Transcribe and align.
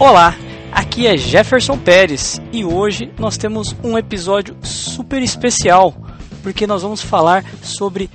Olá, 0.00 0.36
aqui 0.70 1.08
é 1.08 1.16
Jefferson 1.16 1.76
Pérez 1.76 2.40
e 2.52 2.64
hoje 2.64 3.12
nós 3.18 3.36
temos 3.36 3.74
um 3.82 3.98
episódio 3.98 4.56
super 4.62 5.20
especial 5.20 5.92
porque 6.40 6.68
nós 6.68 6.82
vamos 6.82 7.02
falar 7.02 7.44
sobre 7.64 8.08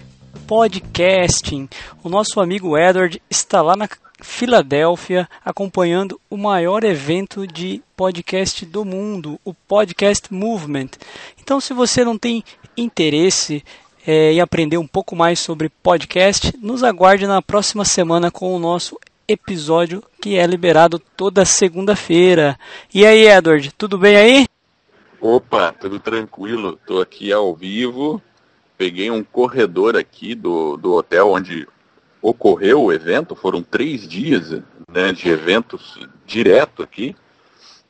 podcasting. 0.48 1.68
O 2.02 2.08
nosso 2.08 2.40
amigo 2.40 2.78
Edward 2.78 3.22
está 3.30 3.62
lá 3.62 3.76
na 3.76 3.90
Filadélfia 4.22 5.28
acompanhando 5.44 6.18
o 6.30 6.38
maior 6.38 6.86
evento 6.86 7.46
de 7.46 7.82
podcast 7.98 8.66
do 8.66 8.86
mundo, 8.86 9.38
o 9.44 9.54
Podcast 9.54 10.34
Movement. 10.34 10.92
Então, 11.42 11.60
se 11.60 11.74
você 11.74 12.06
não 12.06 12.18
tem 12.18 12.46
interesse 12.78 13.62
é, 14.08 14.32
em 14.32 14.40
aprender 14.40 14.78
um 14.78 14.88
pouco 14.88 15.18
mais 15.18 15.38
sobre 15.38 15.68
podcast, 15.68 16.54
nos 16.62 16.82
aguarde 16.82 17.28
na 17.28 17.42
próxima 17.42 17.84
semana 17.84 18.32
com 18.32 18.56
o 18.56 18.60
nosso 18.60 18.98
episódio 19.28 20.04
que 20.22 20.36
é 20.38 20.46
liberado 20.46 21.00
toda 21.00 21.46
segunda-feira. 21.46 22.58
E 22.94 23.06
aí, 23.06 23.28
Edward, 23.28 23.72
tudo 23.78 23.98
bem 23.98 24.16
aí? 24.16 24.46
Opa, 25.20 25.72
tudo 25.72 26.00
tranquilo. 26.00 26.78
Estou 26.82 27.02
aqui 27.02 27.32
ao 27.32 27.56
vivo. 27.56 28.22
Peguei 28.78 29.10
um 29.10 29.24
corredor 29.24 29.96
aqui 29.96 30.36
do, 30.36 30.76
do 30.78 30.94
hotel 30.94 31.32
onde 31.32 31.68
ocorreu 32.22 32.84
o 32.84 32.94
evento. 32.94 33.36
Foram 33.36 33.64
três 33.64 34.08
dias 34.08 34.52
né, 34.92 35.14
de 35.14 35.30
eventos 35.30 36.00
direto 36.26 36.84
aqui. 36.84 37.16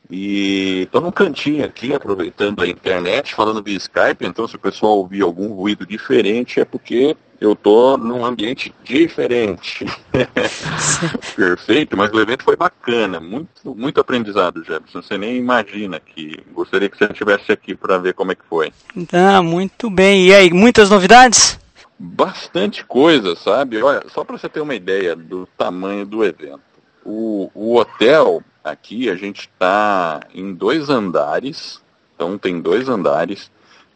E 0.10 0.82
estou 0.84 1.02
num 1.02 1.12
cantinho 1.12 1.66
aqui, 1.66 1.94
aproveitando 1.94 2.62
a 2.62 2.68
internet, 2.68 3.34
falando 3.34 3.64
via 3.64 3.78
Skype. 3.78 4.26
Então, 4.26 4.48
se 4.48 4.56
o 4.56 4.60
pessoal 4.60 4.98
ouvir 4.98 5.22
algum 5.22 5.54
ruído 5.54 5.86
diferente, 5.86 6.60
é 6.60 6.66
porque 6.66 7.16
eu 7.40 7.54
estou 7.54 7.98
num 7.98 8.24
ambiente 8.26 8.74
diferente. 8.84 9.86
Perfeito, 11.36 11.98
mas 11.98 12.12
o 12.14 12.20
evento 12.22 12.44
foi 12.44 12.56
bacana, 12.56 13.20
muito, 13.20 13.76
muito 13.76 14.00
aprendizado, 14.00 14.64
Jefferson. 14.64 15.02
Você 15.02 15.18
nem 15.18 15.36
imagina 15.36 16.00
que 16.00 16.38
gostaria 16.54 16.90
que 16.90 16.98
você 16.98 17.06
estivesse 17.06 17.52
aqui 17.52 17.76
para 17.76 17.98
ver 17.98 18.14
como 18.14 18.32
é 18.32 18.36
que 18.36 18.46
foi. 18.50 18.72
Ah, 19.12 19.42
muito 19.42 19.90
bem. 19.90 20.28
E 20.28 20.34
aí, 20.34 20.54
muitas 20.54 20.90
novidades? 20.90 21.60
Bastante 21.98 22.86
coisa, 22.86 23.36
sabe? 23.36 23.82
Olha, 23.82 24.04
só 24.08 24.24
para 24.24 24.38
você 24.38 24.48
ter 24.48 24.62
uma 24.62 24.76
ideia 24.76 25.16
do 25.16 25.48
tamanho 25.58 26.06
do 26.06 26.24
evento. 26.24 26.62
O, 27.06 27.52
o 27.54 27.76
hotel 27.78 28.42
aqui, 28.64 29.10
a 29.10 29.16
gente 29.16 29.42
está 29.42 30.22
em 30.34 30.54
dois 30.54 30.90
andares, 30.90 31.82
então 32.16 32.38
tem 32.38 32.62
dois 32.62 32.88
andares. 32.88 33.52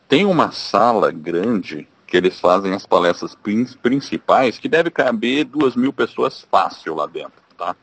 Tem 0.07 0.25
uma 0.25 0.51
sala 0.51 1.11
grande 1.11 1.87
que 2.05 2.15
eles 2.15 2.39
fazem 2.39 2.73
as 2.73 2.85
palestras 2.85 3.37
principais, 3.81 4.57
que 4.57 4.69
deve 4.69 4.89
caber 4.89 5.43
duas 5.43 5.75
mil 5.75 5.91
pessoas 5.91 6.45
fácil 6.49 6.95
lá 6.95 7.05
dentro, 7.05 7.41
tá? 7.57 7.75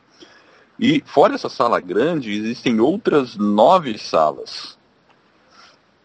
E 0.79 1.03
fora 1.07 1.35
essa 1.35 1.49
sala 1.49 1.79
grande, 1.81 2.33
existem 2.33 2.81
outras 2.81 3.37
nove 3.37 3.99
salas. 3.99 4.79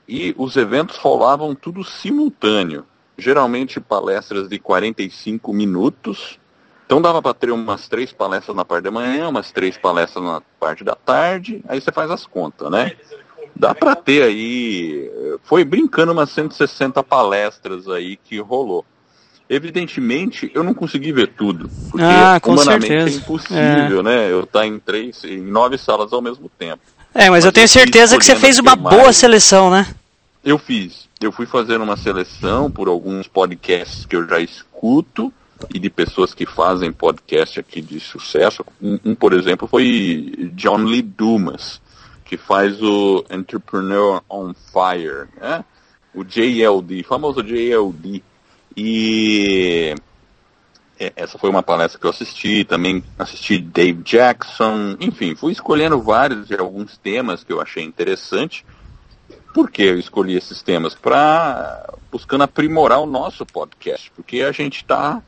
E 0.07 0.35
os 0.37 0.57
eventos 0.57 0.97
rolavam 0.97 1.55
tudo 1.55 1.83
simultâneo. 1.83 2.85
Geralmente 3.17 3.79
palestras 3.79 4.49
de 4.49 4.59
45 4.59 5.53
minutos. 5.53 6.39
Então 6.89 6.99
dava 6.99 7.21
para 7.21 7.35
ter 7.35 7.51
umas 7.51 7.87
três 7.87 8.11
palestras 8.11 8.57
na 8.57 8.65
parte 8.65 8.85
da 8.85 8.89
manhã, 8.89 9.29
umas 9.29 9.51
três 9.51 9.77
palestras 9.77 10.23
na 10.23 10.41
parte 10.59 10.83
da 10.83 10.95
tarde. 10.95 11.63
Aí 11.67 11.79
você 11.79 11.91
faz 11.91 12.09
as 12.09 12.25
contas, 12.25 12.71
né? 12.71 12.93
Dá 13.55 13.75
para 13.75 13.95
ter 13.95 14.23
aí, 14.23 15.07
foi 15.43 15.63
brincando 15.63 16.13
umas 16.13 16.31
160 16.31 17.03
palestras 17.03 17.87
aí 17.87 18.17
que 18.17 18.39
rolou. 18.39 18.83
Evidentemente, 19.47 20.49
eu 20.51 20.63
não 20.63 20.73
consegui 20.73 21.11
ver 21.11 21.27
tudo, 21.27 21.69
porque 21.91 22.03
ah, 22.03 22.41
humanamente 22.43 22.87
certeza. 22.87 23.17
é 23.17 23.21
impossível, 23.21 23.99
é. 23.99 24.03
né? 24.03 24.31
Eu 24.31 24.39
estar 24.41 24.65
em 24.65 24.79
três, 24.79 25.23
em 25.23 25.41
nove 25.41 25.77
salas 25.77 26.11
ao 26.11 26.23
mesmo 26.23 26.49
tempo. 26.57 26.81
É, 27.13 27.25
mas, 27.25 27.29
mas 27.29 27.45
eu 27.45 27.51
tenho 27.51 27.67
certeza 27.67 28.17
que 28.17 28.25
você 28.25 28.35
fez 28.35 28.57
uma 28.57 28.75
boa 28.75 29.03
mais. 29.03 29.15
seleção, 29.15 29.69
né? 29.69 29.85
Eu 30.43 30.57
fiz. 30.57 31.07
Eu 31.21 31.31
fui 31.31 31.45
fazendo 31.45 31.83
uma 31.83 31.97
seleção 31.97 32.71
por 32.71 32.87
alguns 32.87 33.27
podcasts 33.27 34.07
que 34.07 34.15
eu 34.15 34.27
já 34.27 34.39
escuto 34.39 35.31
e 35.73 35.79
de 35.79 35.89
pessoas 35.89 36.33
que 36.33 36.45
fazem 36.45 36.91
podcast 36.91 37.59
aqui 37.59 37.81
de 37.81 37.99
sucesso. 37.99 38.65
Um, 38.81 38.99
um 39.05 39.15
por 39.15 39.33
exemplo, 39.33 39.67
foi 39.67 40.51
John 40.55 40.83
Lee 40.83 41.01
Dumas 41.01 41.81
que 42.29 42.37
faz 42.37 42.79
o 42.79 43.25
Entrepreneur 43.31 44.21
on 44.29 44.53
Fire, 44.53 45.27
né? 45.41 45.65
o 46.13 46.23
JLD, 46.23 47.01
famoso 47.01 47.41
JLD. 47.41 48.21
E 48.77 49.95
essa 51.15 51.39
foi 51.39 51.49
uma 51.49 51.63
palestra 51.63 51.99
que 51.99 52.05
eu 52.05 52.11
assisti, 52.11 52.63
também 52.63 53.03
assisti 53.17 53.57
Dave 53.57 54.03
Jackson, 54.03 54.95
enfim, 54.99 55.33
fui 55.33 55.53
escolhendo 55.53 55.99
vários 55.99 56.47
de 56.47 56.53
alguns 56.53 56.99
temas 56.99 57.43
que 57.43 57.51
eu 57.51 57.59
achei 57.59 57.83
interessante. 57.83 58.63
Por 59.51 59.71
que 59.71 59.81
eu 59.81 59.97
escolhi 59.97 60.35
esses 60.35 60.61
temas? 60.61 60.93
Para 60.93 61.95
buscando 62.11 62.43
aprimorar 62.43 62.99
o 62.99 63.07
nosso 63.07 63.43
podcast, 63.43 64.11
porque 64.15 64.41
a 64.41 64.51
gente 64.51 64.77
está 64.77 65.19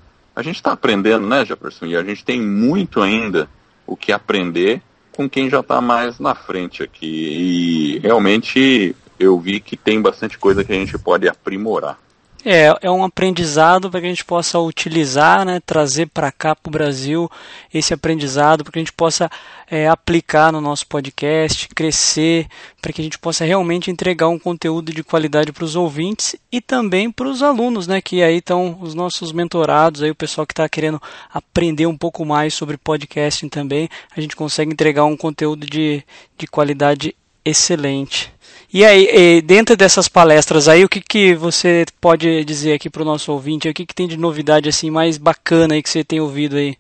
a 0.41 0.44
gente 0.44 0.56
está 0.56 0.74
aprendendo, 0.74 1.28
né, 1.28 1.46
Jefferson? 1.46 1.85
E 1.85 1.96
a 1.96 2.03
gente 2.03 2.25
tem 2.25 2.41
muito 2.41 3.02
ainda 3.02 3.47
o 3.85 3.96
que 3.96 4.12
aprender 4.12 4.81
com 5.12 5.29
quem 5.29 5.50
já 5.50 5.59
está 5.59 5.79
mais 5.79 6.19
na 6.19 6.34
frente 6.35 6.84
aqui. 6.84 7.06
E 7.06 8.00
realmente 8.00 8.96
eu 9.19 9.40
vi 9.40 9.59
que 9.59 9.78
tem 9.78 10.02
bastante 10.02 10.38
coisa 10.38 10.63
que 10.63 10.72
a 10.72 10.75
gente 10.75 10.97
pode 10.97 11.28
aprimorar. 11.28 12.00
É, 12.44 12.75
é 12.81 12.90
um 12.90 13.03
aprendizado 13.03 13.91
para 13.91 14.00
que 14.00 14.07
a 14.07 14.09
gente 14.09 14.25
possa 14.25 14.57
utilizar, 14.59 15.46
né, 15.46 15.59
trazer 15.63 16.07
para 16.07 16.31
cá 16.31 16.56
para 16.56 16.69
o 16.69 16.72
Brasil 16.72 17.29
esse 17.72 17.94
aprendizado, 17.94 18.63
para 18.63 18.74
que 18.74 18.79
a 18.79 18.81
gente 18.81 18.94
possa 18.94 19.29
é, 19.69 19.88
aplicar 19.88 20.52
no 20.52 20.59
nosso 20.59 20.88
podcast, 20.88 21.68
crescer, 21.69 22.47
para 22.81 22.91
que 22.91 23.00
a 23.00 23.03
gente 23.03 23.19
possa 23.19 23.46
realmente 23.46 23.91
entregar 23.91 24.28
um 24.28 24.40
conteúdo 24.40 24.91
de 24.91 25.03
qualidade 25.03 25.52
para 25.52 25.63
os 25.63 25.75
ouvintes 25.75 26.35
e 26.52 26.59
também 26.59 27.12
para 27.12 27.28
os 27.28 27.44
alunos, 27.44 27.85
né, 27.85 28.02
que 28.02 28.24
aí 28.24 28.38
estão 28.38 28.75
os 28.81 28.96
nossos 28.96 29.31
mentorados, 29.31 30.02
aí 30.02 30.09
o 30.09 30.16
pessoal 30.16 30.47
que 30.47 30.53
está 30.53 30.68
querendo 30.68 31.00
aprender 31.31 31.85
um 31.85 31.97
pouco 31.97 32.25
mais 32.25 32.56
sobre 32.56 32.75
podcasting 32.75 33.50
também, 33.50 33.88
a 34.18 34.19
gente 34.19 34.35
consegue 34.35 34.72
entregar 34.72 35.06
um 35.06 35.16
conteúdo 35.16 35.68
de, 35.68 36.03
de 36.40 36.47
qualidade 36.47 37.16
excelente. 37.44 38.34
E 38.74 38.85
aí, 38.85 39.41
dentro 39.41 39.75
dessas 39.75 40.07
palestras 40.07 40.68
aí, 40.69 40.85
o 40.85 40.90
que, 40.90 41.02
que 41.02 41.35
você 41.35 41.85
pode 42.00 42.46
dizer 42.46 42.74
aqui 42.74 42.90
para 42.90 43.02
o 43.02 43.06
nosso 43.06 43.31
ouvinte? 43.31 43.68
O 43.68 43.74
que, 43.74 43.85
que 43.85 43.94
tem 43.94 44.07
de 44.07 44.16
novidade 44.16 44.69
assim 44.69 44.90
mais 44.90 45.18
bacana 45.18 45.74
aí 45.74 45.84
que 45.84 45.90
você 45.90 46.06
tem 46.06 46.22
ouvido 46.22 46.56
aí? 46.56 46.78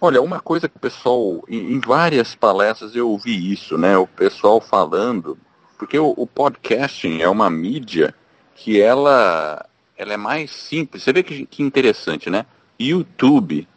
Olha, 0.00 0.22
uma 0.22 0.40
coisa 0.40 0.68
que 0.68 0.76
o 0.76 0.80
pessoal, 0.80 1.44
em, 1.46 1.78
várias 1.80 2.34
palestras 2.34 2.96
eu 2.96 3.10
ouvi 3.10 3.52
isso, 3.52 3.76
né? 3.76 3.96
O 3.98 4.06
pessoal 4.06 4.58
falando, 4.58 5.36
porque 5.78 5.98
o, 5.98 6.14
o 6.16 6.26
podcasting 6.26 7.20
é 7.20 7.28
uma 7.28 7.50
mídia 7.50 8.14
que 8.54 8.80
ela, 8.80 9.66
ela 9.98 10.14
é 10.14 10.16
mais 10.16 10.50
simples. 10.50 11.02
Você 11.02 11.12
vê 11.12 11.22
que, 11.22 11.44
que 11.44 11.62
interessante, 11.62 12.30
né? 12.30 12.46
YouTube, 12.80 13.68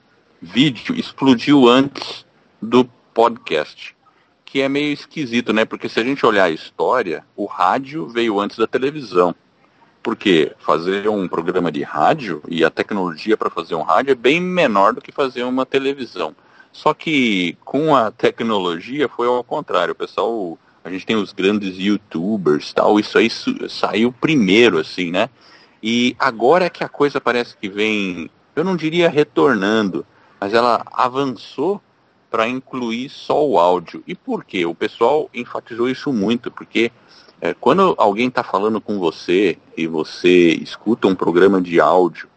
vídeo, 0.41 0.95
explodiu 0.95 1.67
antes 1.67 2.25
do 2.61 2.85
podcast 3.13 3.97
que 4.47 4.62
é 4.62 4.69
meio 4.69 4.94
esquisito, 4.94 5.52
né? 5.52 5.66
Porque 5.66 5.90
se 5.90 6.00
a 6.00 6.03
gente 6.03 6.25
olhar 6.25 6.46
a 6.46 6.50
história, 6.50 7.22
o 7.35 7.46
rádio 7.46 8.08
veio 8.08 8.40
antes 8.40 8.58
da 8.58 8.66
televisão. 8.66 9.35
Porque 10.02 10.53
fazer 10.58 11.09
um 11.09 11.28
programa 11.28 11.69
de 11.69 11.84
rádio 11.84 12.41
e 12.47 12.63
a 12.63 12.69
tecnologia 12.69 13.35
para 13.35 13.50
fazer 13.50 13.75
um 13.75 13.81
rádio 13.81 14.13
é 14.13 14.16
bem 14.16 14.40
menor 14.40 14.94
do 14.94 15.02
que 15.02 15.12
fazer 15.12 15.44
uma 15.44 15.66
televisão. 15.66 16.34
Só 16.72 16.94
que 16.94 17.58
com 17.66 17.94
a 17.94 18.09
tecnologia 18.09 19.09
foi 19.09 19.28
ao 19.28 19.44
contrário. 19.44 19.91
O 19.91 19.96
pessoal, 19.96 20.58
a 20.81 20.90
gente 20.90 21.06
tem 21.06 21.18
os 21.18 21.34
grandes 21.34 21.78
youtubers, 21.78 22.72
tal, 22.72 22.97
isso 23.02 23.18
aí 23.18 23.29
saiu 23.68 24.14
primeiro 24.14 24.79
assim, 24.79 25.12
né? 25.12 25.29
E 25.84 26.16
agora 26.18 26.66
é 26.66 26.69
que 26.69 26.85
a 26.85 26.90
coisa 26.90 27.19
parece 27.19 27.58
que 27.58 27.68
vem, 27.68 28.29
eu 28.56 28.64
não 28.64 28.78
diria 28.78 29.09
retornando, 29.09 30.06
mas 30.40 30.53
ela 30.53 30.85
avançou 30.93 31.82
para 32.29 32.47
incluir 32.47 33.09
só 33.09 33.46
o 33.46 33.58
áudio. 33.58 34.03
E 34.06 34.16
por 34.16 34.44
quê? 34.44 34.66
O 34.66 34.76
pessoal 34.76 35.29
enfatizou 35.34 35.90
isso 35.90 36.12
muito, 36.12 36.52
porque 36.52 36.91
é, 37.40 37.53
quando 37.53 37.96
alguém 37.97 38.28
está 38.28 38.44
falando 38.44 38.82
com 38.82 39.00
você 39.00 39.58
e 39.76 39.88
você 39.88 40.50
escuta 40.56 41.08
um 41.08 41.16
programa 41.16 41.62
de 41.62 41.79
áudio, 41.79 42.28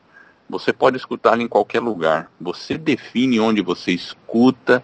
você 0.48 0.72
pode 0.72 0.96
escutá-lo 0.96 1.42
em 1.42 1.48
qualquer 1.48 1.80
lugar. 1.80 2.30
Você 2.40 2.76
define 2.76 3.40
onde 3.40 3.62
você 3.62 3.92
escuta, 3.92 4.82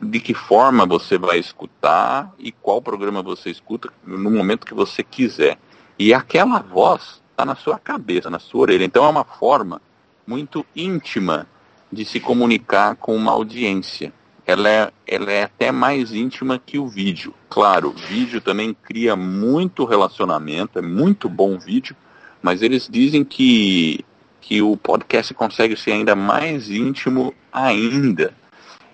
de 0.00 0.20
que 0.20 0.34
forma 0.34 0.84
você 0.84 1.16
vai 1.16 1.38
escutar 1.38 2.32
e 2.38 2.52
qual 2.52 2.82
programa 2.82 3.22
você 3.22 3.50
escuta 3.50 3.90
no 4.04 4.30
momento 4.30 4.66
que 4.66 4.74
você 4.74 5.02
quiser. 5.02 5.58
E 5.98 6.12
aquela 6.12 6.58
voz 6.60 7.22
está 7.30 7.44
na 7.44 7.54
sua 7.54 7.78
cabeça, 7.78 8.28
na 8.28 8.38
sua 8.38 8.62
orelha. 8.62 8.84
Então 8.84 9.04
é 9.04 9.08
uma 9.08 9.24
forma 9.24 9.80
muito 10.26 10.64
íntima 10.74 11.46
de 11.92 12.04
se 12.04 12.18
comunicar 12.18 12.96
com 12.96 13.14
uma 13.14 13.32
audiência 13.32 14.12
ela 14.46 14.68
é, 14.68 14.92
ela 15.06 15.32
é 15.32 15.44
até 15.44 15.72
mais 15.72 16.12
íntima 16.12 16.60
que 16.64 16.78
o 16.78 16.86
vídeo. 16.86 17.34
Claro, 17.48 17.90
o 17.90 17.92
vídeo 17.92 18.40
também 18.40 18.74
cria 18.74 19.16
muito 19.16 19.84
relacionamento, 19.84 20.78
é 20.78 20.82
muito 20.82 21.28
bom 21.28 21.58
vídeo, 21.58 21.96
mas 22.42 22.60
eles 22.60 22.88
dizem 22.90 23.24
que, 23.24 24.04
que 24.40 24.60
o 24.60 24.76
podcast 24.76 25.32
consegue 25.32 25.76
ser 25.76 25.92
ainda 25.92 26.14
mais 26.14 26.68
íntimo 26.68 27.32
ainda. 27.52 28.34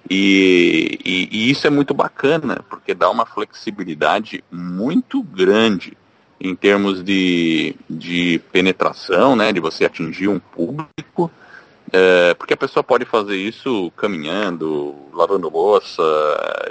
E, 0.08 0.98
e, 1.04 1.28
e, 1.30 1.50
isso 1.50 1.66
é 1.66 1.70
muito 1.70 1.92
bacana, 1.92 2.64
porque 2.68 2.94
dá 2.94 3.10
uma 3.10 3.26
flexibilidade 3.26 4.42
muito 4.50 5.22
grande 5.22 5.96
em 6.40 6.54
termos 6.54 7.04
de, 7.04 7.76
de 7.88 8.40
penetração, 8.50 9.36
né, 9.36 9.52
de 9.52 9.60
você 9.60 9.84
atingir 9.84 10.26
um 10.26 10.38
público, 10.38 11.30
é, 11.92 12.34
porque 12.34 12.54
a 12.54 12.56
pessoa 12.56 12.82
pode 12.82 13.04
fazer 13.04 13.36
isso 13.36 13.92
caminhando, 13.96 14.94
lavando 15.12 15.48
louça, 15.48 16.02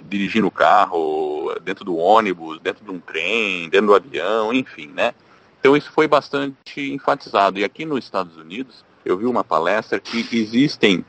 dirigindo 0.04 0.48
o 0.48 0.52
carro, 0.52 1.54
dentro 1.62 1.84
do 1.84 1.98
ônibus, 1.98 2.60
dentro 2.60 2.84
de 2.84 2.92
um 2.92 3.00
trem, 3.00 3.70
dentro 3.70 3.88
do 3.88 3.96
avião, 3.96 4.54
enfim, 4.54 4.88
né? 4.88 5.14
Então 5.60 5.76
isso 5.76 5.92
foi 5.92 6.08
bastante 6.08 6.94
enfatizado. 6.94 7.60
E 7.60 7.64
aqui 7.64 7.86
nos 7.86 8.06
Estados 8.06 8.38
Unidos, 8.38 8.86
eu 9.04 9.18
vi 9.18 9.26
uma 9.26 9.44
palestra 9.44 10.00
que 10.00 10.26
existem 10.32 11.04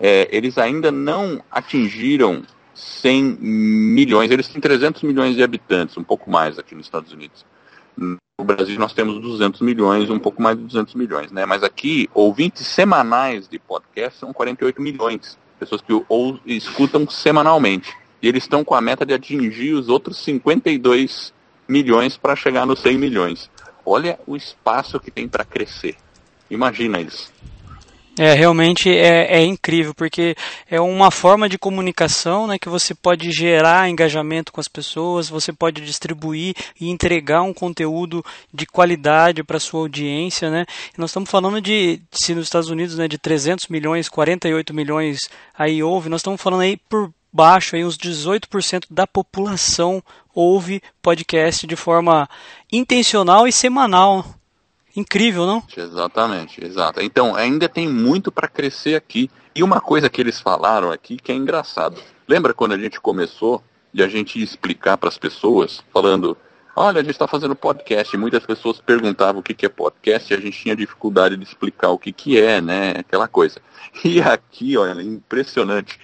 é, 0.00 0.28
eles 0.30 0.58
ainda 0.58 0.90
não 0.90 1.42
atingiram 1.50 2.42
100 2.74 3.38
milhões, 3.40 4.30
eles 4.30 4.48
têm 4.48 4.60
300 4.60 5.02
milhões 5.02 5.36
de 5.36 5.42
habitantes, 5.42 5.96
um 5.96 6.02
pouco 6.02 6.30
mais 6.30 6.58
aqui 6.58 6.74
nos 6.74 6.86
Estados 6.86 7.12
Unidos. 7.12 7.44
No 7.96 8.44
Brasil 8.44 8.78
nós 8.78 8.92
temos 8.92 9.20
200 9.20 9.60
milhões, 9.60 10.10
um 10.10 10.18
pouco 10.18 10.42
mais 10.42 10.58
de 10.58 10.64
200 10.64 10.94
milhões, 10.94 11.30
né? 11.30 11.46
Mas 11.46 11.62
aqui, 11.62 12.08
ouvintes 12.12 12.66
semanais 12.66 13.48
de 13.48 13.58
podcast 13.58 14.18
são 14.18 14.32
48 14.32 14.82
milhões, 14.82 15.38
pessoas 15.58 15.80
que 15.80 15.92
ou, 16.08 16.38
escutam 16.44 17.08
semanalmente. 17.08 17.94
E 18.20 18.28
eles 18.28 18.44
estão 18.44 18.64
com 18.64 18.74
a 18.74 18.80
meta 18.80 19.06
de 19.06 19.14
atingir 19.14 19.74
os 19.74 19.88
outros 19.88 20.18
52 20.18 21.32
milhões 21.68 22.16
para 22.16 22.34
chegar 22.34 22.66
nos 22.66 22.80
100 22.80 22.98
milhões. 22.98 23.50
Olha 23.86 24.18
o 24.26 24.36
espaço 24.36 24.98
que 24.98 25.10
tem 25.10 25.28
para 25.28 25.44
crescer. 25.44 25.96
Imagina 26.50 27.00
isso. 27.00 27.32
É, 28.16 28.32
realmente 28.32 28.88
é, 28.88 29.40
é, 29.40 29.44
incrível, 29.44 29.92
porque 29.92 30.36
é 30.70 30.80
uma 30.80 31.10
forma 31.10 31.48
de 31.48 31.58
comunicação 31.58 32.46
né, 32.46 32.56
que 32.60 32.68
você 32.68 32.94
pode 32.94 33.32
gerar 33.32 33.90
engajamento 33.90 34.52
com 34.52 34.60
as 34.60 34.68
pessoas, 34.68 35.28
você 35.28 35.52
pode 35.52 35.84
distribuir 35.84 36.54
e 36.80 36.90
entregar 36.90 37.42
um 37.42 37.52
conteúdo 37.52 38.24
de 38.52 38.66
qualidade 38.66 39.42
para 39.42 39.58
sua 39.58 39.80
audiência. 39.80 40.48
Né? 40.48 40.64
E 40.96 41.00
nós 41.00 41.10
estamos 41.10 41.28
falando 41.28 41.60
de, 41.60 42.00
se 42.12 42.36
nos 42.36 42.44
Estados 42.44 42.70
Unidos, 42.70 42.96
né, 42.96 43.08
de 43.08 43.18
300 43.18 43.66
milhões, 43.66 44.08
48 44.08 44.72
milhões 44.72 45.28
aí 45.58 45.82
houve, 45.82 46.08
nós 46.08 46.20
estamos 46.20 46.40
falando 46.40 46.60
aí 46.60 46.76
por 46.88 47.12
baixo, 47.32 47.74
aí 47.74 47.84
uns 47.84 47.98
18% 47.98 48.84
da 48.88 49.08
população 49.08 50.00
ouve 50.32 50.80
podcast 51.02 51.66
de 51.66 51.74
forma 51.74 52.28
intencional 52.70 53.48
e 53.48 53.52
semanal. 53.52 54.24
Incrível, 54.96 55.46
não? 55.46 55.62
Exatamente, 55.76 56.64
exato. 56.64 57.00
Então, 57.00 57.34
ainda 57.34 57.68
tem 57.68 57.88
muito 57.88 58.30
para 58.30 58.46
crescer 58.46 58.94
aqui. 58.94 59.30
E 59.54 59.62
uma 59.62 59.80
coisa 59.80 60.08
que 60.08 60.20
eles 60.20 60.40
falaram 60.40 60.90
aqui 60.90 61.16
que 61.16 61.32
é 61.32 61.34
engraçado. 61.34 62.00
Lembra 62.28 62.54
quando 62.54 62.72
a 62.72 62.78
gente 62.78 63.00
começou 63.00 63.62
e 63.92 64.02
a 64.02 64.08
gente 64.08 64.38
ia 64.38 64.44
explicar 64.44 64.96
para 64.96 65.08
as 65.08 65.18
pessoas, 65.18 65.82
falando: 65.92 66.36
olha, 66.76 67.00
a 67.00 67.02
gente 67.02 67.12
está 67.12 67.26
fazendo 67.26 67.54
podcast. 67.54 68.14
E 68.14 68.18
muitas 68.18 68.44
pessoas 68.46 68.80
perguntavam 68.80 69.40
o 69.40 69.42
que, 69.42 69.54
que 69.54 69.66
é 69.66 69.68
podcast 69.68 70.32
e 70.32 70.36
a 70.36 70.40
gente 70.40 70.60
tinha 70.60 70.76
dificuldade 70.76 71.36
de 71.36 71.44
explicar 71.44 71.90
o 71.90 71.98
que, 71.98 72.12
que 72.12 72.40
é, 72.40 72.60
né? 72.60 72.94
Aquela 72.98 73.28
coisa. 73.28 73.60
E 74.04 74.20
aqui, 74.20 74.76
olha, 74.76 75.00
impressionante. 75.02 76.00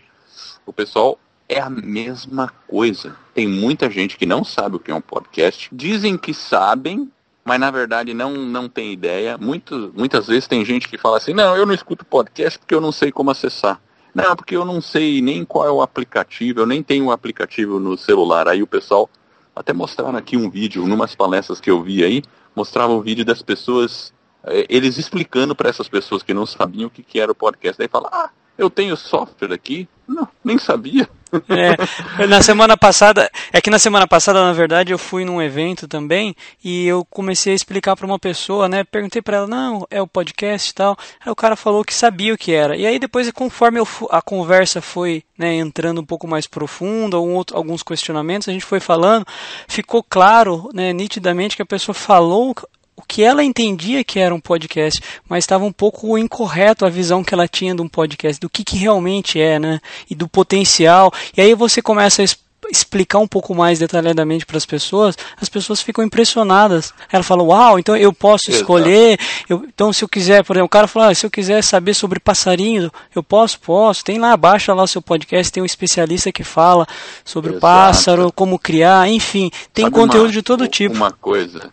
O 0.64 0.72
pessoal 0.72 1.18
é 1.48 1.60
a 1.60 1.68
mesma 1.68 2.48
coisa. 2.68 3.16
Tem 3.34 3.48
muita 3.48 3.90
gente 3.90 4.16
que 4.16 4.24
não 4.24 4.44
sabe 4.44 4.76
o 4.76 4.78
que 4.78 4.92
é 4.92 4.94
um 4.94 5.00
podcast, 5.00 5.68
dizem 5.72 6.16
que 6.16 6.32
sabem, 6.32 7.10
mas 7.44 7.58
na 7.58 7.70
verdade 7.70 8.14
não, 8.14 8.32
não 8.32 8.68
tem 8.68 8.92
ideia. 8.92 9.36
Muito, 9.38 9.92
muitas 9.96 10.26
vezes 10.26 10.46
tem 10.46 10.64
gente 10.64 10.88
que 10.88 10.98
fala 10.98 11.16
assim, 11.16 11.32
não, 11.32 11.56
eu 11.56 11.66
não 11.66 11.74
escuto 11.74 12.04
podcast 12.04 12.58
porque 12.58 12.74
eu 12.74 12.80
não 12.80 12.92
sei 12.92 13.10
como 13.10 13.30
acessar. 13.30 13.80
Não, 14.14 14.34
porque 14.34 14.56
eu 14.56 14.64
não 14.64 14.80
sei 14.80 15.22
nem 15.22 15.44
qual 15.44 15.66
é 15.66 15.70
o 15.70 15.82
aplicativo, 15.82 16.60
eu 16.60 16.66
nem 16.66 16.82
tenho 16.82 17.04
o 17.04 17.08
um 17.08 17.10
aplicativo 17.10 17.78
no 17.78 17.96
celular. 17.96 18.48
Aí 18.48 18.62
o 18.62 18.66
pessoal, 18.66 19.08
até 19.54 19.72
mostraram 19.72 20.18
aqui 20.18 20.36
um 20.36 20.50
vídeo, 20.50 20.86
numas 20.86 21.14
palestras 21.14 21.60
que 21.60 21.70
eu 21.70 21.82
vi 21.82 22.04
aí, 22.04 22.22
mostrava 22.54 22.92
um 22.92 23.00
vídeo 23.00 23.24
das 23.24 23.40
pessoas, 23.40 24.12
eh, 24.44 24.66
eles 24.68 24.98
explicando 24.98 25.54
para 25.54 25.68
essas 25.68 25.88
pessoas 25.88 26.22
que 26.22 26.34
não 26.34 26.44
sabiam 26.44 26.88
o 26.88 26.90
que, 26.90 27.02
que 27.02 27.20
era 27.20 27.30
o 27.30 27.36
podcast. 27.36 27.80
Aí 27.80 27.88
fala, 27.88 28.08
ah, 28.12 28.30
eu 28.58 28.68
tenho 28.68 28.96
software 28.96 29.52
aqui? 29.52 29.88
Não, 30.06 30.28
nem 30.44 30.58
sabia. 30.58 31.08
É, 31.48 32.26
na 32.26 32.42
semana 32.42 32.76
passada, 32.76 33.30
é 33.52 33.60
que 33.60 33.70
na 33.70 33.78
semana 33.78 34.06
passada, 34.06 34.42
na 34.42 34.52
verdade, 34.52 34.92
eu 34.92 34.98
fui 34.98 35.24
num 35.24 35.40
evento 35.40 35.86
também 35.86 36.34
e 36.62 36.86
eu 36.86 37.04
comecei 37.04 37.52
a 37.52 37.56
explicar 37.56 37.96
para 37.96 38.06
uma 38.06 38.18
pessoa, 38.18 38.68
né? 38.68 38.84
Perguntei 38.84 39.22
para 39.22 39.38
ela, 39.38 39.46
não, 39.46 39.86
é 39.90 40.00
o 40.00 40.06
podcast 40.06 40.70
e 40.70 40.74
tal. 40.74 40.96
Aí 41.24 41.30
o 41.30 41.36
cara 41.36 41.56
falou 41.56 41.84
que 41.84 41.94
sabia 41.94 42.34
o 42.34 42.38
que 42.38 42.52
era. 42.52 42.76
E 42.76 42.86
aí 42.86 42.98
depois, 42.98 43.30
conforme 43.30 43.78
eu, 43.78 43.88
a 44.10 44.20
conversa 44.20 44.80
foi 44.80 45.22
né, 45.38 45.54
entrando 45.54 46.00
um 46.00 46.04
pouco 46.04 46.26
mais 46.26 46.46
profunda, 46.46 47.18
um 47.18 47.34
outro, 47.34 47.56
alguns 47.56 47.82
questionamentos, 47.82 48.48
a 48.48 48.52
gente 48.52 48.64
foi 48.64 48.80
falando, 48.80 49.26
ficou 49.68 50.02
claro, 50.02 50.68
né, 50.74 50.92
nitidamente 50.92 51.56
que 51.56 51.62
a 51.62 51.66
pessoa 51.66 51.94
falou 51.94 52.54
o 53.00 53.04
que 53.06 53.22
ela 53.22 53.42
entendia 53.42 54.04
que 54.04 54.18
era 54.18 54.34
um 54.34 54.40
podcast, 54.40 55.00
mas 55.28 55.44
estava 55.44 55.64
um 55.64 55.72
pouco 55.72 56.18
incorreto 56.18 56.84
a 56.84 56.90
visão 56.90 57.24
que 57.24 57.34
ela 57.34 57.48
tinha 57.48 57.74
de 57.74 57.80
um 57.80 57.88
podcast, 57.88 58.38
do 58.38 58.50
que, 58.50 58.62
que 58.62 58.76
realmente 58.76 59.40
é, 59.40 59.58
né? 59.58 59.80
E 60.08 60.14
do 60.14 60.28
potencial. 60.28 61.12
E 61.36 61.40
aí 61.40 61.54
você 61.54 61.80
começa 61.80 62.22
a 62.22 62.24
explicar 62.70 63.18
um 63.18 63.26
pouco 63.26 63.54
mais 63.54 63.78
detalhadamente 63.78 64.46
para 64.46 64.56
as 64.56 64.66
pessoas, 64.66 65.16
as 65.40 65.48
pessoas 65.48 65.80
ficam 65.80 66.04
impressionadas. 66.04 66.92
Ela 67.10 67.22
fala, 67.22 67.42
uau, 67.42 67.78
então 67.78 67.96
eu 67.96 68.12
posso 68.12 68.50
escolher. 68.50 69.18
Eu, 69.48 69.64
então, 69.66 69.92
se 69.92 70.04
eu 70.04 70.08
quiser, 70.08 70.44
por 70.44 70.54
exemplo, 70.54 70.66
o 70.66 70.70
cara 70.70 70.86
fala, 70.86 71.10
ah, 71.10 71.14
se 71.14 71.24
eu 71.26 71.30
quiser 71.30 71.62
saber 71.62 71.94
sobre 71.94 72.20
passarinho, 72.20 72.92
eu 73.14 73.22
posso, 73.22 73.58
posso. 73.60 74.04
Tem 74.04 74.18
lá, 74.18 74.36
baixa 74.36 74.74
lá 74.74 74.82
o 74.82 74.88
seu 74.88 75.02
podcast, 75.02 75.52
tem 75.52 75.62
um 75.62 75.66
especialista 75.66 76.30
que 76.30 76.44
fala 76.44 76.86
sobre 77.24 77.50
Exato. 77.50 77.60
pássaro, 77.60 78.32
como 78.32 78.58
criar, 78.58 79.08
enfim, 79.08 79.50
tem 79.72 79.86
Sabe 79.86 79.96
conteúdo 79.96 80.26
uma, 80.26 80.32
de 80.32 80.42
todo 80.42 80.68
tipo. 80.68 80.94
Uma 80.94 81.12
coisa, 81.12 81.72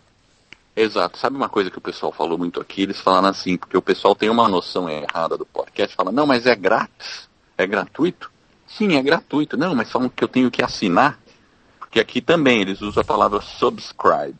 Exato. 0.80 1.18
Sabe 1.18 1.36
uma 1.36 1.48
coisa 1.48 1.72
que 1.72 1.78
o 1.78 1.80
pessoal 1.80 2.12
falou 2.12 2.38
muito 2.38 2.60
aqui? 2.60 2.82
Eles 2.82 3.00
falaram 3.00 3.26
assim, 3.28 3.56
porque 3.56 3.76
o 3.76 3.82
pessoal 3.82 4.14
tem 4.14 4.30
uma 4.30 4.48
noção 4.48 4.88
errada 4.88 5.36
do 5.36 5.44
podcast, 5.44 5.96
fala, 5.96 6.12
não, 6.12 6.24
mas 6.24 6.46
é 6.46 6.54
grátis, 6.54 7.28
é 7.56 7.66
gratuito. 7.66 8.30
Sim, 8.64 8.94
é 8.94 9.02
gratuito. 9.02 9.56
Não, 9.56 9.74
mas 9.74 9.90
falam 9.90 10.08
que 10.08 10.22
eu 10.22 10.28
tenho 10.28 10.52
que 10.52 10.62
assinar. 10.62 11.18
Porque 11.80 11.98
aqui 11.98 12.20
também 12.20 12.60
eles 12.60 12.80
usam 12.80 13.00
a 13.00 13.04
palavra 13.04 13.40
subscribe. 13.40 14.38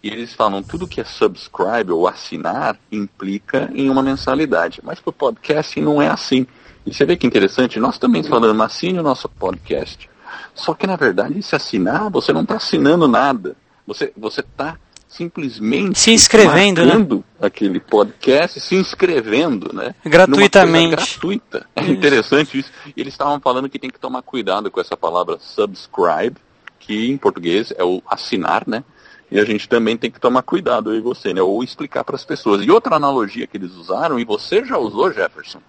E 0.00 0.08
eles 0.08 0.32
falam 0.32 0.62
tudo 0.62 0.86
que 0.86 1.00
é 1.00 1.04
subscribe 1.04 1.90
ou 1.90 2.06
assinar 2.06 2.78
implica 2.92 3.68
em 3.74 3.90
uma 3.90 4.02
mensalidade. 4.02 4.80
Mas 4.80 5.00
para 5.00 5.10
o 5.10 5.12
podcast 5.12 5.80
não 5.80 6.00
é 6.00 6.06
assim. 6.06 6.46
E 6.86 6.94
você 6.94 7.04
vê 7.04 7.16
que 7.16 7.26
interessante, 7.26 7.80
nós 7.80 7.98
também 7.98 8.22
falando, 8.22 8.62
assine 8.62 9.00
o 9.00 9.02
nosso 9.02 9.28
podcast. 9.28 10.08
Só 10.54 10.72
que 10.72 10.86
na 10.86 10.94
verdade, 10.94 11.42
se 11.42 11.56
assinar, 11.56 12.10
você 12.10 12.32
não 12.32 12.42
está 12.42 12.56
assinando 12.56 13.08
nada. 13.08 13.56
Você 13.86 14.12
está 14.40 14.78
simplesmente 15.16 15.98
se 15.98 16.12
inscrevendo, 16.12 16.84
né? 16.84 17.22
aquele 17.40 17.78
podcast, 17.78 18.58
se 18.58 18.74
inscrevendo, 18.74 19.72
né? 19.72 19.94
Gratuitamente. 20.04 20.96
gratuita. 20.96 21.66
É 21.76 21.86
interessante 21.86 22.58
isso. 22.58 22.72
E 22.96 23.00
eles 23.00 23.14
estavam 23.14 23.38
falando 23.40 23.68
que 23.68 23.78
tem 23.78 23.90
que 23.90 24.00
tomar 24.00 24.22
cuidado 24.22 24.70
com 24.70 24.80
essa 24.80 24.96
palavra 24.96 25.38
subscribe, 25.38 26.36
que 26.80 27.10
em 27.10 27.16
português 27.16 27.72
é 27.76 27.84
o 27.84 28.02
assinar, 28.08 28.64
né? 28.66 28.82
E 29.30 29.38
a 29.38 29.44
gente 29.44 29.68
também 29.68 29.96
tem 29.96 30.10
que 30.10 30.20
tomar 30.20 30.42
cuidado, 30.42 30.92
eu 30.92 30.98
e 30.98 31.00
você, 31.00 31.32
né? 31.32 31.42
Ou 31.42 31.62
explicar 31.62 32.02
para 32.04 32.16
as 32.16 32.24
pessoas. 32.24 32.64
E 32.64 32.70
outra 32.70 32.96
analogia 32.96 33.46
que 33.46 33.56
eles 33.56 33.72
usaram, 33.72 34.18
e 34.18 34.24
você 34.24 34.64
já 34.64 34.78
usou, 34.78 35.12
Jefferson, 35.12 35.60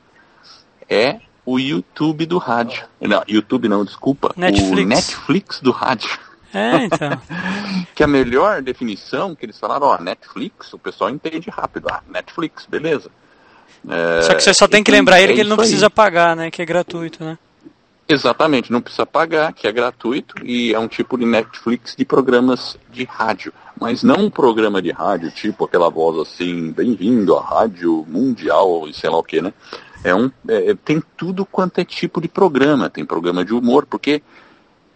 é 0.90 1.20
o 1.46 1.60
YouTube 1.60 2.26
do 2.26 2.38
rádio. 2.38 2.86
Não, 3.00 3.24
YouTube 3.28 3.70
não, 3.70 3.86
desculpa. 3.86 4.34
Netflix. 4.36 4.72
O 4.72 4.86
Netflix 4.86 5.60
do 5.62 5.72
rádio. 5.72 6.18
É, 6.56 6.86
então. 6.86 7.22
que 7.94 8.02
a 8.02 8.08
melhor 8.08 8.62
definição 8.62 9.36
que 9.36 9.46
eles 9.46 9.60
falaram, 9.60 9.88
ó, 9.88 9.98
Netflix, 10.00 10.72
o 10.72 10.80
pessoal 10.80 11.10
entende 11.10 11.50
rápido. 11.50 11.88
Ah, 11.92 12.02
Netflix, 12.08 12.66
beleza. 12.66 13.12
É, 13.88 14.22
só 14.22 14.34
que 14.34 14.42
você 14.42 14.54
só 14.54 14.68
tem 14.68 14.82
que 14.82 14.90
lembrar 14.90 15.22
ele 15.22 15.34
é 15.34 15.36
que 15.36 15.42
ele 15.42 15.50
não 15.50 15.58
precisa 15.58 15.88
aí. 15.88 15.92
pagar, 15.92 16.36
né? 16.36 16.50
Que 16.50 16.62
é 16.62 16.66
gratuito, 16.66 17.24
né? 17.24 17.38
Exatamente, 18.08 18.72
não 18.72 18.82
precisa 18.82 19.06
pagar, 19.06 19.52
que 19.52 19.68
é 19.68 19.72
gratuito 19.72 20.36
e 20.46 20.74
é 20.74 20.80
um 20.80 20.88
tipo 20.88 21.18
de 21.18 21.26
Netflix 21.26 21.96
de 21.96 22.06
programas 22.06 22.78
de 22.92 23.04
rádio. 23.04 23.52
Mas 23.80 24.04
não 24.04 24.26
um 24.26 24.30
programa 24.30 24.80
de 24.80 24.92
rádio, 24.92 25.32
tipo 25.32 25.66
aquela 25.66 25.90
voz 25.90 26.20
assim, 26.20 26.72
bem-vindo 26.72 27.36
à 27.36 27.44
Rádio 27.44 28.06
Mundial, 28.08 28.88
sei 28.94 29.10
lá 29.10 29.18
o 29.18 29.24
que, 29.24 29.42
né? 29.42 29.52
É 30.04 30.14
um, 30.14 30.30
é, 30.48 30.76
tem 30.86 31.02
tudo 31.18 31.48
quanto 31.48 31.80
é 31.80 31.84
tipo 31.84 32.22
de 32.22 32.28
programa. 32.28 32.92
Tem 32.92 33.04
programa 33.04 33.44
de 33.44 33.56
humor, 33.56 33.88
porque 33.88 34.22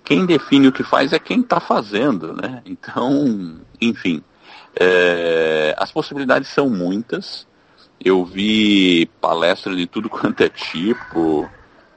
quem 0.09 0.25
define 0.25 0.69
o 0.69 0.71
que 0.71 0.81
faz 0.81 1.13
é 1.13 1.19
quem 1.19 1.41
está 1.41 1.59
fazendo, 1.59 2.33
né? 2.33 2.63
Então, 2.65 3.59
enfim, 3.79 4.23
é, 4.75 5.75
as 5.77 5.91
possibilidades 5.91 6.49
são 6.49 6.67
muitas. 6.67 7.45
Eu 8.03 8.25
vi 8.25 9.05
palestra 9.21 9.75
de 9.75 9.85
tudo 9.85 10.09
quanto 10.09 10.41
é 10.41 10.49
tipo, 10.49 11.47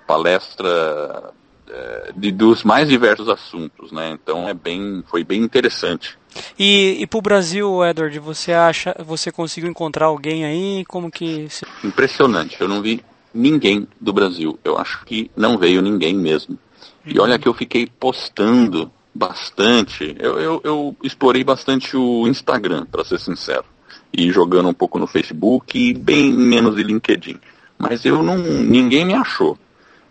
palestra 0.06 1.32
é, 1.66 2.12
de, 2.14 2.30
dos 2.30 2.64
mais 2.64 2.86
diversos 2.86 3.30
assuntos, 3.30 3.90
né? 3.90 4.10
Então 4.10 4.46
é 4.46 4.52
bem, 4.52 5.02
foi 5.06 5.24
bem 5.24 5.40
interessante. 5.40 6.18
E, 6.58 6.98
e 7.00 7.06
para 7.06 7.18
o 7.18 7.22
Brasil, 7.22 7.82
Edward, 7.82 8.18
você 8.18 8.52
acha, 8.52 8.94
você 8.98 9.32
conseguiu 9.32 9.70
encontrar 9.70 10.04
alguém 10.04 10.44
aí? 10.44 10.84
Como 10.84 11.10
que? 11.10 11.48
Impressionante. 11.82 12.60
Eu 12.60 12.68
não 12.68 12.82
vi 12.82 13.02
ninguém 13.32 13.88
do 13.98 14.12
Brasil. 14.12 14.58
Eu 14.62 14.76
acho 14.76 15.02
que 15.06 15.30
não 15.34 15.56
veio 15.56 15.80
ninguém 15.80 16.14
mesmo. 16.14 16.58
E 17.04 17.18
olha 17.18 17.38
que 17.38 17.48
eu 17.48 17.54
fiquei 17.54 17.86
postando 17.86 18.90
bastante. 19.14 20.16
Eu, 20.18 20.40
eu, 20.40 20.60
eu 20.64 20.96
explorei 21.02 21.44
bastante 21.44 21.96
o 21.96 22.26
Instagram, 22.26 22.86
para 22.86 23.04
ser 23.04 23.18
sincero. 23.18 23.64
E 24.12 24.30
jogando 24.30 24.68
um 24.68 24.74
pouco 24.74 24.98
no 24.98 25.06
Facebook 25.06 25.78
e 25.78 25.94
bem 25.94 26.32
menos 26.32 26.78
em 26.78 26.82
LinkedIn. 26.82 27.38
Mas 27.78 28.04
eu 28.04 28.22
não. 28.22 28.38
ninguém 28.38 29.04
me 29.04 29.14
achou. 29.14 29.58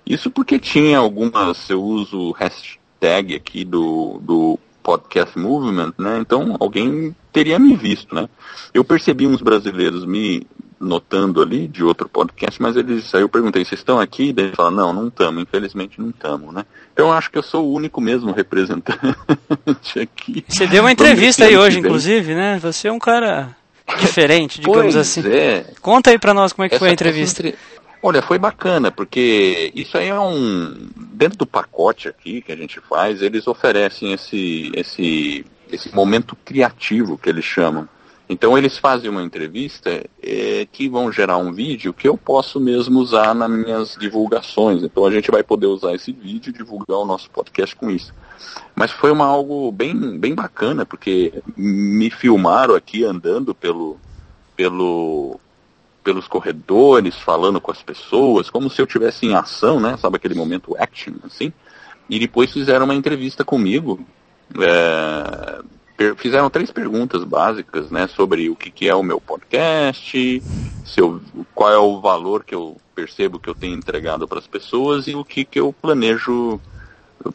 Isso 0.06 0.30
porque 0.30 0.60
tinha 0.60 0.98
algumas. 0.98 1.70
Eu 1.70 1.82
uso 1.82 2.32
hashtag 2.32 3.36
aqui 3.36 3.64
do, 3.64 4.20
do 4.22 4.60
podcast 4.84 5.38
movement, 5.38 5.94
né? 5.98 6.20
Então 6.20 6.58
alguém 6.60 7.16
teria 7.32 7.60
me 7.60 7.76
visto, 7.76 8.14
né? 8.14 8.28
Eu 8.74 8.84
percebi 8.84 9.28
uns 9.28 9.42
brasileiros 9.42 10.06
me 10.06 10.46
notando 10.82 11.42
ali 11.42 11.68
de 11.68 11.84
outro 11.84 12.10
podcast, 12.10 12.62
mas 12.62 12.76
eles 12.76 13.14
aí 13.14 13.22
eu 13.22 13.30
perguntei, 13.30 13.64
vocês 13.64 13.80
estão 13.80 14.00
aqui? 14.00 14.34
Daí 14.34 14.46
eles 14.46 14.56
falaram, 14.56 14.76
não, 14.76 14.94
não 14.94 15.08
estamos, 15.08 15.42
infelizmente 15.42 16.02
não 16.02 16.10
estamos, 16.10 16.54
né? 16.54 16.66
Então 16.92 17.08
eu 17.08 17.14
acho 17.14 17.30
que 17.30 17.38
eu 17.38 17.44
sou 17.44 17.66
o 17.68 17.74
único 17.74 18.02
mesmo 18.02 18.32
representante 18.32 19.16
aqui. 20.00 20.44
Você 20.48 20.68
deu 20.68 20.84
uma 20.84 20.92
entrevista 20.92 21.46
aí 21.46 21.56
hoje, 21.56 21.80
inclusive, 21.80 22.34
né? 22.34 22.60
Você 22.60 22.88
é 22.88 22.92
um 22.92 23.00
cara 23.00 23.56
diferente, 24.00 24.60
digamos 24.60 24.82
pois 24.82 24.96
assim. 24.96 25.22
É. 25.28 25.66
Conta 25.82 26.10
aí 26.10 26.20
para 26.20 26.34
nós 26.34 26.54
como 26.54 26.66
é 26.66 26.70
que 26.70 26.76
essa, 26.76 26.80
foi 26.80 26.90
a 26.90 26.94
entrevista. 26.94 27.48
Entre... 27.48 27.58
Olha, 28.04 28.22
foi 28.22 28.40
bacana, 28.40 28.92
porque 28.92 29.72
isso 29.76 29.98
aí 29.98 30.08
é 30.08 30.20
um. 30.20 30.90
Dentro 30.96 31.38
do 31.38 31.46
pacote 31.46 32.08
aqui 32.08 32.42
que 32.42 32.52
a 32.52 32.56
gente 32.56 32.80
faz, 32.82 33.22
eles 33.22 33.48
oferecem 33.48 34.14
esse, 34.14 34.72
esse, 34.76 35.46
esse 35.72 35.94
momento 35.94 36.36
criativo 36.44 37.18
que 37.18 37.30
eles 37.30 37.46
chamam. 37.46 37.88
Então 38.32 38.58
eles 38.58 38.78
fazem 38.78 39.10
uma 39.10 39.22
entrevista 39.22 40.06
é, 40.24 40.66
que 40.72 40.88
vão 40.88 41.12
gerar 41.12 41.36
um 41.36 41.52
vídeo 41.52 41.94
que 41.94 42.08
eu 42.08 42.18
posso 42.18 42.62
mesmo 42.62 43.02
usar 43.02 43.36
nas 43.36 43.50
minhas 43.50 43.98
divulgações. 44.00 44.84
Então 44.84 45.06
a 45.06 45.12
gente 45.12 45.30
vai 45.30 45.44
poder 45.44 45.66
usar 45.66 45.94
esse 45.94 46.14
vídeo 46.14 46.50
e 46.50 46.54
divulgar 46.54 47.00
o 47.00 47.06
nosso 47.06 47.30
podcast 47.30 47.76
com 47.76 47.92
isso. 47.92 48.14
Mas 48.74 48.90
foi 48.90 49.12
uma 49.12 49.26
algo 49.26 49.70
bem, 49.74 50.18
bem 50.18 50.34
bacana, 50.34 50.86
porque 50.86 51.44
me 51.58 52.10
filmaram 52.10 52.74
aqui 52.74 53.04
andando 53.04 53.54
pelo, 53.54 53.98
pelo, 54.56 55.38
pelos 56.02 56.26
corredores, 56.26 57.18
falando 57.18 57.60
com 57.60 57.70
as 57.70 57.84
pessoas, 57.84 58.50
como 58.50 58.70
se 58.70 58.82
eu 58.82 58.88
tivesse 58.88 59.26
em 59.26 59.36
ação, 59.36 59.78
né? 59.78 59.98
Sabe 59.98 60.16
aquele 60.16 60.36
momento 60.36 60.74
action, 60.80 61.16
assim? 61.26 61.52
E 62.10 62.18
depois 62.18 62.54
fizeram 62.54 62.86
uma 62.86 62.96
entrevista 62.96 63.44
comigo. 63.44 64.00
É, 64.58 65.62
fizeram 66.18 66.50
três 66.50 66.72
perguntas 66.72 67.24
básicas, 67.24 67.90
né, 67.90 68.08
sobre 68.08 68.50
o 68.50 68.56
que, 68.56 68.72
que 68.72 68.88
é 68.88 68.96
o 68.96 69.04
meu 69.04 69.20
podcast, 69.20 70.42
eu, 70.98 71.22
qual 71.54 71.72
é 71.72 71.78
o 71.78 72.00
valor 72.02 72.44
que 72.44 72.56
eu 72.56 72.78
percebo 72.96 73.40
que 73.40 73.50
eu 73.50 73.56
tenho 73.56 73.76
entregado 73.76 74.28
para 74.28 74.40
as 74.40 74.48
pessoas 74.48 75.08
e 75.08 75.16
o 75.16 75.24
que, 75.24 75.46
que 75.46 75.60
eu 75.60 75.74
planejo, 75.74 76.60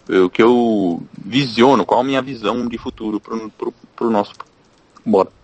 o 0.08 0.30
que 0.30 0.42
eu 0.42 1.02
visiono, 1.18 1.85
qual 1.85 2.00
a 2.00 2.04
minha 2.04 2.23
visão 2.23 2.66
de 2.66 2.78
futuro 2.78 3.20
para 3.20 4.06
o 4.06 4.11
nosso 4.11 4.32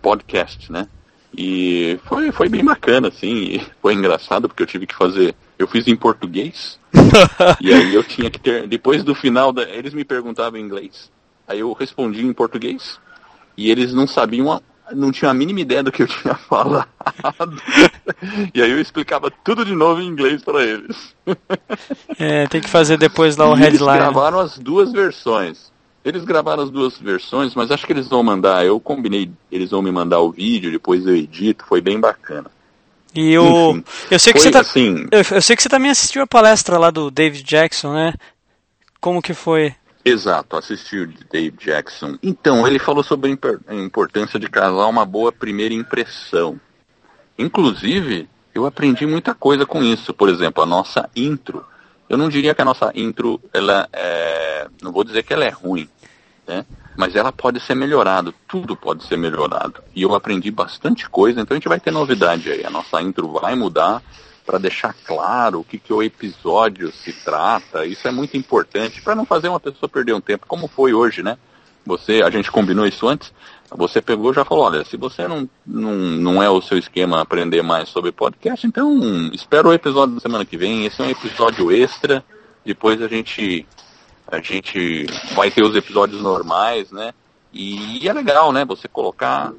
podcast, 0.01 0.71
né? 0.71 0.87
E 1.35 1.99
foi, 2.05 2.31
foi 2.31 2.47
bem 2.47 2.63
bacana, 2.63 3.07
assim, 3.07 3.59
foi 3.81 3.93
engraçado 3.93 4.47
porque 4.47 4.61
eu 4.61 4.67
tive 4.67 4.85
que 4.85 4.95
fazer, 4.95 5.35
eu 5.57 5.67
fiz 5.67 5.87
em 5.87 5.95
português, 5.95 6.79
e 7.59 7.73
aí 7.73 7.93
eu 7.93 8.03
tinha 8.03 8.29
que 8.29 8.39
ter, 8.39 8.67
depois 8.67 9.03
do 9.03 9.15
final, 9.15 9.51
da, 9.51 9.63
eles 9.63 9.93
me 9.93 10.05
perguntavam 10.05 10.59
em 10.59 10.63
inglês, 10.63 11.11
aí 11.47 11.59
eu 11.59 11.73
respondi 11.73 12.23
em 12.23 12.33
português, 12.33 12.99
e 13.57 13.69
eles 13.69 13.93
não 13.93 14.07
sabiam, 14.07 14.61
não 14.91 15.11
tinham 15.11 15.31
a 15.31 15.33
mínima 15.33 15.61
ideia 15.61 15.83
do 15.83 15.91
que 15.91 16.03
eu 16.03 16.07
tinha 16.07 16.35
falado. 16.49 16.87
e 18.53 18.61
aí 18.61 18.71
eu 18.71 18.79
explicava 18.79 19.31
tudo 19.43 19.63
de 19.65 19.75
novo 19.75 20.01
em 20.01 20.07
inglês 20.07 20.43
para 20.43 20.63
eles. 20.63 21.15
É, 22.17 22.47
tem 22.47 22.61
que 22.61 22.69
fazer 22.69 22.97
depois 22.97 23.37
lá 23.37 23.49
o 23.49 23.53
headline. 23.53 23.89
Eles 23.89 24.11
gravaram 24.11 24.39
as 24.39 24.57
duas 24.57 24.91
versões. 24.91 25.71
Eles 26.03 26.25
gravaram 26.25 26.63
as 26.63 26.69
duas 26.69 26.97
versões, 26.97 27.55
mas 27.55 27.71
acho 27.71 27.85
que 27.85 27.93
eles 27.93 28.09
vão 28.09 28.21
mandar. 28.21 28.65
Eu 28.65 28.79
combinei, 28.79 29.31
eles 29.49 29.71
vão 29.71 29.81
me 29.81 29.91
mandar 29.91 30.19
o 30.19 30.31
vídeo, 30.31 30.71
depois 30.71 31.05
eu 31.05 31.15
edito, 31.15 31.65
foi 31.65 31.79
bem 31.79 31.99
bacana. 31.99 32.51
E 33.15 33.31
eu, 33.31 33.71
Enfim, 33.71 33.83
eu 34.09 34.19
sei 34.19 34.33
que 34.33 34.39
você 34.39 34.51
tá, 34.51 34.61
assim, 34.61 35.07
eu, 35.11 35.19
eu 35.19 35.41
sei 35.41 35.55
que 35.55 35.61
você 35.61 35.69
também 35.69 35.91
assistiu 35.91 36.23
a 36.23 36.27
palestra 36.27 36.79
lá 36.79 36.89
do 36.89 37.11
David 37.11 37.43
Jackson, 37.43 37.93
né? 37.93 38.13
Como 38.99 39.21
que 39.21 39.33
foi? 39.33 39.75
Exato, 40.05 40.57
assisti 40.57 40.97
o 40.97 41.13
Dave 41.31 41.55
Jackson. 41.57 42.17
Então, 42.21 42.67
ele 42.67 42.77
falou 42.77 43.03
sobre 43.03 43.39
a 43.67 43.73
importância 43.75 44.37
de 44.37 44.49
causar 44.49 44.87
uma 44.87 45.05
boa 45.05 45.31
primeira 45.31 45.73
impressão. 45.73 46.59
Inclusive, 47.37 48.27
eu 48.53 48.65
aprendi 48.65 49.05
muita 49.05 49.33
coisa 49.33 49.65
com 49.65 49.81
isso. 49.81 50.13
Por 50.13 50.27
exemplo, 50.27 50.61
a 50.61 50.65
nossa 50.65 51.09
intro. 51.15 51.65
Eu 52.09 52.17
não 52.17 52.27
diria 52.27 52.53
que 52.53 52.61
a 52.61 52.65
nossa 52.65 52.91
intro, 52.93 53.39
ela 53.53 53.87
é, 53.93 54.67
não 54.81 54.91
vou 54.91 55.05
dizer 55.05 55.23
que 55.23 55.33
ela 55.33 55.45
é 55.45 55.49
ruim, 55.49 55.89
né? 56.45 56.65
Mas 56.95 57.15
ela 57.15 57.31
pode 57.31 57.59
ser 57.59 57.73
melhorada, 57.73 58.31
tudo 58.47 58.75
pode 58.75 59.03
ser 59.05 59.17
melhorado. 59.17 59.81
E 59.95 60.03
eu 60.03 60.13
aprendi 60.13 60.51
bastante 60.51 61.09
coisa, 61.09 61.41
então 61.41 61.55
a 61.55 61.57
gente 61.57 61.67
vai 61.67 61.79
ter 61.79 61.91
novidade 61.91 62.51
aí. 62.51 62.63
A 62.63 62.69
nossa 62.69 63.01
intro 63.01 63.29
vai 63.29 63.55
mudar, 63.55 64.03
para 64.45 64.57
deixar 64.57 64.93
claro 65.05 65.59
o 65.61 65.63
que, 65.63 65.77
que 65.77 65.93
o 65.93 66.03
episódio 66.03 66.91
se 66.91 67.13
trata. 67.13 67.85
Isso 67.85 68.07
é 68.07 68.11
muito 68.11 68.35
importante 68.37 69.01
para 69.01 69.15
não 69.15 69.25
fazer 69.25 69.49
uma 69.49 69.59
pessoa 69.59 69.89
perder 69.89 70.13
um 70.13 70.21
tempo, 70.21 70.45
como 70.47 70.67
foi 70.67 70.93
hoje, 70.93 71.23
né? 71.23 71.37
Você, 71.85 72.21
a 72.21 72.29
gente 72.29 72.51
combinou 72.51 72.85
isso 72.85 73.07
antes. 73.07 73.33
Você 73.75 74.01
pegou 74.01 74.31
e 74.31 74.35
já 74.35 74.45
falou, 74.45 74.65
olha, 74.65 74.85
se 74.85 74.95
você 74.95 75.27
não, 75.27 75.49
não, 75.65 75.93
não 75.93 76.43
é 76.43 76.49
o 76.49 76.61
seu 76.61 76.77
esquema 76.77 77.21
aprender 77.21 77.61
mais 77.61 77.89
sobre 77.89 78.11
podcast, 78.11 78.65
então 78.65 79.29
espera 79.33 79.67
o 79.67 79.73
episódio 79.73 80.15
da 80.15 80.21
semana 80.21 80.45
que 80.45 80.55
vem. 80.55 80.85
Esse 80.85 81.01
é 81.01 81.05
um 81.05 81.09
episódio 81.09 81.71
extra. 81.71 82.23
Depois 82.63 83.01
a 83.01 83.07
gente 83.07 83.65
a 84.27 84.39
gente 84.39 85.05
vai 85.35 85.51
ter 85.51 85.63
os 85.63 85.75
episódios 85.75 86.21
normais, 86.21 86.91
né? 86.91 87.13
E 87.51 88.07
é 88.07 88.13
legal, 88.13 88.51
né? 88.51 88.65
Você 88.65 88.87
colocar 88.87 89.53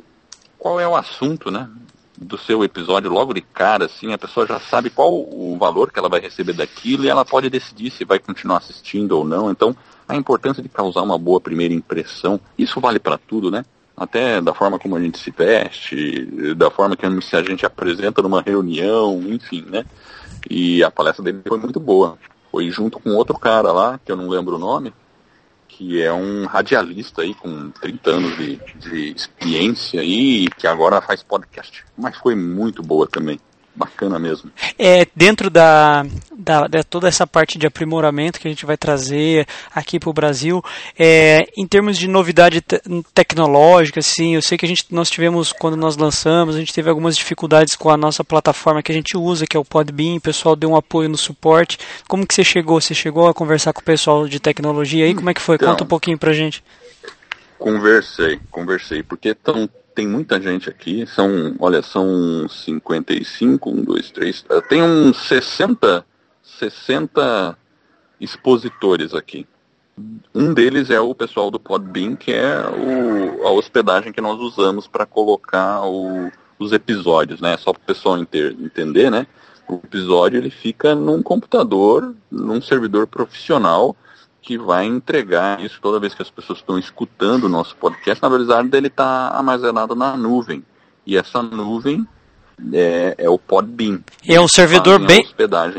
qual 0.58 0.80
é 0.80 0.88
o 0.88 0.96
assunto, 0.96 1.50
né? 1.50 1.68
Do 2.16 2.38
seu 2.38 2.62
episódio 2.62 3.10
logo 3.10 3.34
de 3.34 3.40
cara, 3.40 3.86
assim, 3.86 4.12
a 4.12 4.18
pessoa 4.18 4.46
já 4.46 4.60
sabe 4.60 4.90
qual 4.90 5.12
o 5.12 5.56
valor 5.58 5.90
que 5.90 5.98
ela 5.98 6.08
vai 6.08 6.20
receber 6.20 6.52
daquilo 6.52 7.04
e 7.04 7.08
ela 7.08 7.24
pode 7.24 7.50
decidir 7.50 7.90
se 7.90 8.04
vai 8.04 8.18
continuar 8.18 8.58
assistindo 8.58 9.12
ou 9.12 9.24
não. 9.24 9.50
Então, 9.50 9.74
a 10.08 10.14
importância 10.14 10.62
de 10.62 10.68
causar 10.68 11.02
uma 11.02 11.18
boa 11.18 11.40
primeira 11.40 11.74
impressão, 11.74 12.40
isso 12.56 12.80
vale 12.80 12.98
para 12.98 13.18
tudo, 13.18 13.50
né? 13.50 13.64
Até 13.96 14.40
da 14.40 14.52
forma 14.54 14.78
como 14.78 14.96
a 14.96 15.00
gente 15.00 15.18
se 15.18 15.30
veste, 15.30 16.54
da 16.56 16.70
forma 16.70 16.96
que 16.96 17.06
a 17.06 17.42
gente 17.42 17.66
apresenta 17.66 18.22
numa 18.22 18.42
reunião, 18.42 19.20
enfim, 19.22 19.64
né? 19.68 19.84
E 20.48 20.82
a 20.82 20.90
palestra 20.90 21.24
dele 21.24 21.42
foi 21.46 21.58
muito 21.58 21.80
boa. 21.80 22.18
Foi 22.50 22.70
junto 22.70 23.00
com 23.00 23.10
outro 23.10 23.38
cara 23.38 23.72
lá, 23.72 23.98
que 24.04 24.12
eu 24.12 24.16
não 24.16 24.28
lembro 24.28 24.56
o 24.56 24.58
nome, 24.58 24.92
que 25.76 26.00
é 26.00 26.12
um 26.12 26.46
radialista 26.46 27.22
aí 27.22 27.34
com 27.34 27.70
30 27.70 28.10
anos 28.10 28.36
de, 28.36 28.56
de 28.76 29.10
experiência 29.10 30.02
e 30.04 30.48
que 30.56 30.66
agora 30.68 31.00
faz 31.00 31.22
podcast. 31.22 31.84
Mas 31.96 32.16
foi 32.16 32.36
muito 32.36 32.82
boa 32.82 33.08
também 33.08 33.40
bacana 33.74 34.18
mesmo. 34.18 34.50
É, 34.78 35.06
dentro 35.14 35.50
da, 35.50 36.06
da, 36.36 36.66
de 36.66 36.84
toda 36.84 37.08
essa 37.08 37.26
parte 37.26 37.58
de 37.58 37.66
aprimoramento 37.66 38.38
que 38.38 38.46
a 38.46 38.50
gente 38.50 38.64
vai 38.64 38.76
trazer 38.76 39.46
aqui 39.74 39.98
para 39.98 40.10
o 40.10 40.12
Brasil, 40.12 40.62
é, 40.98 41.48
em 41.56 41.66
termos 41.66 41.98
de 41.98 42.08
novidade 42.08 42.60
te 42.60 42.80
tecnológica, 43.12 44.00
sim, 44.00 44.34
eu 44.34 44.42
sei 44.42 44.56
que 44.56 44.64
a 44.64 44.68
gente, 44.68 44.86
nós 44.90 45.10
tivemos, 45.10 45.52
quando 45.52 45.76
nós 45.76 45.96
lançamos, 45.96 46.54
a 46.54 46.58
gente 46.58 46.72
teve 46.72 46.88
algumas 46.88 47.16
dificuldades 47.16 47.74
com 47.74 47.90
a 47.90 47.96
nossa 47.96 48.22
plataforma 48.22 48.82
que 48.82 48.92
a 48.92 48.94
gente 48.94 49.16
usa, 49.16 49.46
que 49.46 49.56
é 49.56 49.60
o 49.60 49.64
Podbean, 49.64 50.16
o 50.16 50.20
pessoal 50.20 50.54
deu 50.54 50.70
um 50.70 50.76
apoio 50.76 51.08
no 51.08 51.16
suporte. 51.16 51.78
Como 52.06 52.26
que 52.26 52.34
você 52.34 52.44
chegou? 52.44 52.80
Você 52.80 52.94
chegou 52.94 53.28
a 53.28 53.34
conversar 53.34 53.72
com 53.72 53.80
o 53.80 53.84
pessoal 53.84 54.28
de 54.28 54.38
tecnologia 54.38 55.04
aí? 55.04 55.14
Como 55.14 55.30
é 55.30 55.34
que 55.34 55.40
foi? 55.40 55.56
Então, 55.56 55.68
Conta 55.68 55.84
um 55.84 55.88
pouquinho 55.88 56.18
pra 56.18 56.32
gente. 56.32 56.62
Conversei, 57.58 58.38
conversei, 58.50 59.02
porque 59.02 59.30
estão 59.30 59.68
tem 59.94 60.08
muita 60.08 60.40
gente 60.40 60.68
aqui, 60.68 61.06
são, 61.06 61.54
olha, 61.58 61.82
são 61.82 62.48
55, 62.48 63.70
1, 63.70 63.84
2, 63.84 64.10
3, 64.10 64.44
tem 64.68 64.82
uns 64.82 65.16
60, 65.28 66.04
60 66.42 67.56
expositores 68.20 69.14
aqui. 69.14 69.46
Um 70.34 70.52
deles 70.52 70.90
é 70.90 71.00
o 71.00 71.14
pessoal 71.14 71.50
do 71.50 71.60
Podbean, 71.60 72.16
que 72.16 72.32
é 72.32 72.58
o, 72.66 73.46
a 73.46 73.52
hospedagem 73.52 74.12
que 74.12 74.20
nós 74.20 74.40
usamos 74.40 74.88
para 74.88 75.06
colocar 75.06 75.86
o, 75.86 76.30
os 76.58 76.72
episódios, 76.72 77.40
né? 77.40 77.56
Só 77.56 77.72
para 77.72 77.80
o 77.80 77.86
pessoal 77.86 78.18
entender, 78.18 79.10
né? 79.10 79.26
O 79.68 79.74
episódio 79.74 80.38
ele 80.38 80.50
fica 80.50 80.96
num 80.96 81.22
computador, 81.22 82.12
num 82.28 82.60
servidor 82.60 83.06
profissional, 83.06 83.96
que 84.44 84.58
vai 84.58 84.84
entregar 84.84 85.64
isso 85.64 85.78
toda 85.80 85.98
vez 85.98 86.14
que 86.14 86.20
as 86.20 86.30
pessoas 86.30 86.58
estão 86.58 86.78
escutando 86.78 87.44
o 87.44 87.48
nosso 87.48 87.74
podcast. 87.76 88.22
Na 88.22 88.28
verdade, 88.28 88.68
ele 88.74 88.88
está 88.88 89.28
armazenado 89.28 89.94
na 89.94 90.16
nuvem. 90.18 90.62
E 91.06 91.16
essa 91.16 91.42
nuvem 91.42 92.06
é, 92.72 93.14
é 93.16 93.28
o 93.28 93.38
Podbean. 93.38 94.00
E 94.22 94.34
é 94.34 94.40
um 94.40 94.46
servidor 94.46 94.98
bem 94.98 95.26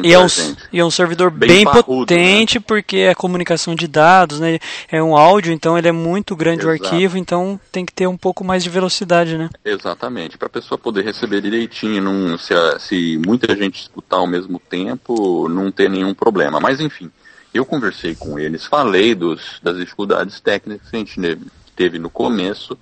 e 0.03 0.13
é 0.13 0.19
um, 0.19 0.25
e 0.73 0.79
é 0.79 0.83
um 0.85 0.89
servidor 0.89 1.29
bem, 1.29 1.47
bem 1.47 1.63
parrudo, 1.63 2.07
potente 2.07 2.57
né? 2.57 2.63
porque 2.67 2.97
é 2.97 3.13
comunicação 3.15 3.75
de 3.75 3.87
dados, 3.87 4.39
né? 4.39 4.57
É 4.91 5.01
um 5.01 5.15
áudio, 5.15 5.53
então 5.53 5.77
ele 5.77 5.87
é 5.87 5.91
muito 5.91 6.35
grande 6.35 6.65
Exato. 6.65 6.83
o 6.83 6.85
arquivo, 6.85 7.17
então 7.17 7.59
tem 7.71 7.85
que 7.85 7.93
ter 7.93 8.07
um 8.07 8.17
pouco 8.17 8.43
mais 8.43 8.63
de 8.63 8.69
velocidade, 8.69 9.37
né? 9.37 9.49
Exatamente, 9.63 10.37
para 10.37 10.47
a 10.47 10.49
pessoa 10.51 10.77
poder 10.77 11.03
receber 11.03 11.39
direitinho, 11.39 12.01
não, 12.01 12.37
se, 12.37 12.53
se 12.79 13.21
muita 13.25 13.55
gente 13.55 13.79
escutar 13.81 14.17
ao 14.17 14.27
mesmo 14.27 14.59
tempo, 14.59 15.47
não 15.47 15.71
ter 15.71 15.89
nenhum 15.89 16.13
problema. 16.13 16.59
Mas 16.59 16.79
enfim, 16.81 17.11
eu 17.57 17.65
conversei 17.65 18.15
com 18.15 18.37
eles, 18.37 18.65
falei 18.65 19.15
dos, 19.15 19.59
das 19.63 19.77
dificuldades 19.77 20.39
técnicas 20.39 20.89
que 20.89 20.95
a 20.95 20.99
gente 20.99 21.39
teve, 21.75 21.99
no 21.99 22.09
começo 22.09 22.77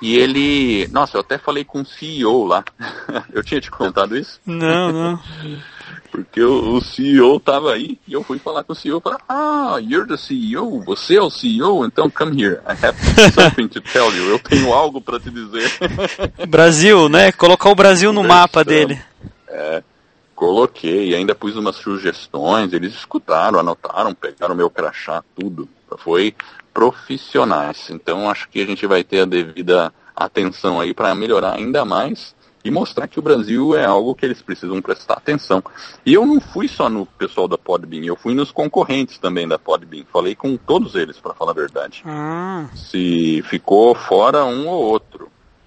e 0.00 0.16
ele. 0.16 0.88
Nossa, 0.88 1.16
eu 1.16 1.20
até 1.20 1.36
falei 1.36 1.64
com 1.64 1.82
o 1.82 1.86
CEO 1.86 2.44
lá. 2.44 2.64
eu 3.32 3.42
tinha 3.42 3.60
te 3.60 3.70
contado 3.70 4.16
isso? 4.16 4.40
Não, 4.46 4.92
não. 4.92 5.20
Porque 6.10 6.42
o, 6.42 6.74
o, 6.74 6.80
CEO 6.80 7.38
tava 7.38 7.72
aí 7.72 7.98
e 8.06 8.12
eu 8.12 8.22
fui 8.24 8.38
falar 8.38 8.64
com 8.64 8.72
o 8.72 8.76
CEO 8.76 8.98
e 8.98 9.00
falei, 9.00 9.18
ah, 9.28 9.78
you're 9.80 10.08
the 10.08 10.16
CEO, 10.16 10.82
você 10.82 11.16
é 11.16 11.22
o 11.22 11.30
CEO, 11.30 11.84
então 11.84 12.10
come 12.10 12.42
here. 12.42 12.60
I 12.66 12.72
have 12.84 12.98
something 13.32 13.68
to 13.68 13.80
tell 13.80 14.12
you. 14.12 14.28
Eu 14.28 14.38
tenho 14.40 14.72
algo 14.72 15.00
para 15.00 15.20
te 15.20 15.30
dizer. 15.30 15.70
Brasil, 16.48 17.08
né? 17.08 17.30
Colocar 17.30 17.70
o 17.70 17.74
Brasil 17.76 18.12
no 18.12 18.24
mapa 18.24 18.64
dele. 18.64 19.00
É, 19.48 19.82
coloquei, 20.40 21.14
ainda 21.14 21.34
pus 21.34 21.54
umas 21.54 21.76
sugestões, 21.76 22.72
eles 22.72 22.94
escutaram, 22.94 23.60
anotaram, 23.60 24.14
pegaram 24.14 24.54
meu 24.54 24.70
crachá, 24.70 25.22
tudo. 25.38 25.68
Foi 25.98 26.34
profissionais. 26.72 27.90
Então 27.90 28.30
acho 28.30 28.48
que 28.48 28.62
a 28.62 28.66
gente 28.66 28.86
vai 28.86 29.04
ter 29.04 29.20
a 29.20 29.26
devida 29.26 29.92
atenção 30.16 30.80
aí 30.80 30.94
para 30.94 31.14
melhorar 31.14 31.56
ainda 31.56 31.84
mais 31.84 32.34
e 32.64 32.70
mostrar 32.70 33.06
que 33.06 33.18
o 33.18 33.22
Brasil 33.22 33.76
é 33.76 33.84
algo 33.84 34.14
que 34.14 34.24
eles 34.24 34.40
precisam 34.40 34.80
prestar 34.80 35.14
atenção. 35.14 35.62
E 36.06 36.14
eu 36.14 36.24
não 36.24 36.40
fui 36.40 36.68
só 36.68 36.88
no 36.88 37.04
pessoal 37.04 37.46
da 37.46 37.58
Podbean, 37.58 38.04
eu 38.04 38.16
fui 38.16 38.34
nos 38.34 38.50
concorrentes 38.50 39.18
também 39.18 39.46
da 39.46 39.58
Podbean. 39.58 40.04
Falei 40.10 40.34
com 40.34 40.56
todos 40.56 40.94
eles, 40.94 41.18
para 41.18 41.34
falar 41.34 41.50
a 41.50 41.54
verdade. 41.54 42.02
Ah. 42.06 42.66
Se 42.74 43.42
ficou 43.42 43.94
fora 43.94 44.46
um 44.46 44.66
ou 44.68 44.84
outro. 44.84 45.19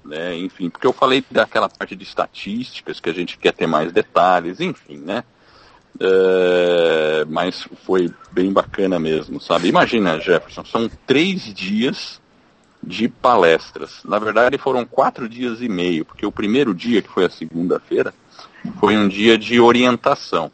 Né? 0.03 0.37
Enfim, 0.37 0.69
porque 0.69 0.85
eu 0.85 0.93
falei 0.93 1.23
daquela 1.31 1.69
parte 1.69 1.95
de 1.95 2.03
estatísticas 2.03 2.99
que 2.99 3.09
a 3.09 3.13
gente 3.13 3.37
quer 3.37 3.53
ter 3.53 3.67
mais 3.67 3.91
detalhes, 3.91 4.59
enfim, 4.59 4.97
né? 4.97 5.23
É, 5.99 7.25
mas 7.29 7.67
foi 7.85 8.11
bem 8.31 8.51
bacana 8.51 8.99
mesmo, 8.99 9.39
sabe? 9.39 9.67
Imagina, 9.67 10.19
Jefferson, 10.19 10.65
são 10.65 10.89
três 11.05 11.53
dias 11.53 12.19
de 12.81 13.07
palestras. 13.07 14.01
Na 14.03 14.19
verdade, 14.19 14.57
foram 14.57 14.85
quatro 14.85 15.29
dias 15.29 15.61
e 15.61 15.69
meio, 15.69 16.03
porque 16.03 16.25
o 16.25 16.31
primeiro 16.31 16.73
dia, 16.73 17.01
que 17.01 17.09
foi 17.09 17.25
a 17.25 17.29
segunda-feira, 17.29 18.13
foi 18.79 18.97
um 18.97 19.07
dia 19.07 19.37
de 19.37 19.59
orientação. 19.59 20.51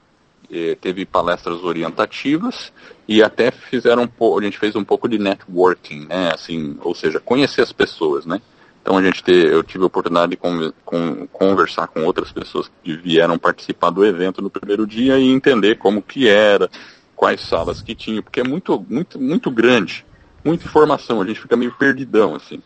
E 0.49 0.75
teve 0.75 1.05
palestras 1.05 1.63
orientativas 1.63 2.73
e 3.07 3.21
até 3.21 3.51
fizeram 3.51 4.09
um 4.19 4.37
a 4.37 4.41
gente 4.41 4.57
fez 4.57 4.75
um 4.75 4.83
pouco 4.83 5.07
de 5.07 5.19
networking, 5.19 6.07
né? 6.07 6.31
Assim, 6.33 6.75
ou 6.81 6.95
seja, 6.95 7.19
conhecer 7.19 7.61
as 7.61 7.71
pessoas, 7.71 8.25
né? 8.25 8.41
Então 8.81 8.97
a 8.97 9.03
gente 9.03 9.23
eu 9.29 9.63
tive 9.63 9.83
a 9.83 9.87
oportunidade 9.87 10.31
de 10.31 10.37
com, 10.37 10.71
com, 10.85 11.27
conversar 11.27 11.87
com 11.87 12.03
outras 12.03 12.31
pessoas 12.31 12.71
que 12.83 12.95
vieram 12.95 13.37
participar 13.37 13.89
do 13.89 14.05
evento 14.05 14.41
no 14.41 14.49
primeiro 14.49 14.87
dia 14.87 15.17
e 15.19 15.29
entender 15.29 15.77
como 15.77 16.01
que 16.01 16.27
era, 16.27 16.69
quais 17.15 17.41
salas 17.41 17.81
que 17.81 17.93
tinha, 17.93 18.21
porque 18.21 18.39
é 18.39 18.43
muito, 18.43 18.83
muito, 18.89 19.19
muito 19.19 19.51
grande, 19.51 20.05
muita 20.43 20.65
informação, 20.65 21.21
a 21.21 21.25
gente 21.25 21.39
fica 21.39 21.55
meio 21.55 21.73
perdidão 21.73 22.35
assim. 22.35 22.61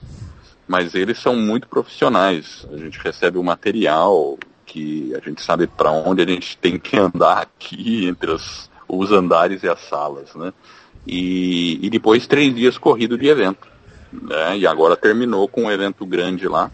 Mas 0.67 0.96
eles 0.96 1.20
são 1.20 1.36
muito 1.36 1.67
profissionais. 1.67 2.65
A 2.72 2.77
gente 2.77 2.98
recebe 3.00 3.38
o 3.38 3.43
material 3.43 4.38
que 4.65 5.13
a 5.13 5.20
gente 5.20 5.41
sabe 5.41 5.67
para 5.67 5.91
onde 5.91 6.22
a 6.22 6.25
gente 6.25 6.58
tem 6.58 6.79
que 6.79 6.98
andar 6.98 7.39
aqui 7.39 8.05
entre 8.05 8.32
os, 8.32 8.72
os 8.88 9.12
andares 9.12 9.62
e 9.63 9.67
as 9.67 9.82
salas, 9.82 10.34
né? 10.36 10.53
E, 11.05 11.86
e 11.86 11.89
depois 11.89 12.25
três 12.25 12.55
dias 12.55 12.77
corrido 12.77 13.17
de 13.17 13.27
evento 13.27 13.73
né? 14.22 14.58
E 14.58 14.67
agora 14.67 14.96
terminou 14.96 15.48
com 15.48 15.63
um 15.63 15.72
evento 15.72 16.05
grande 16.05 16.48
lá 16.48 16.72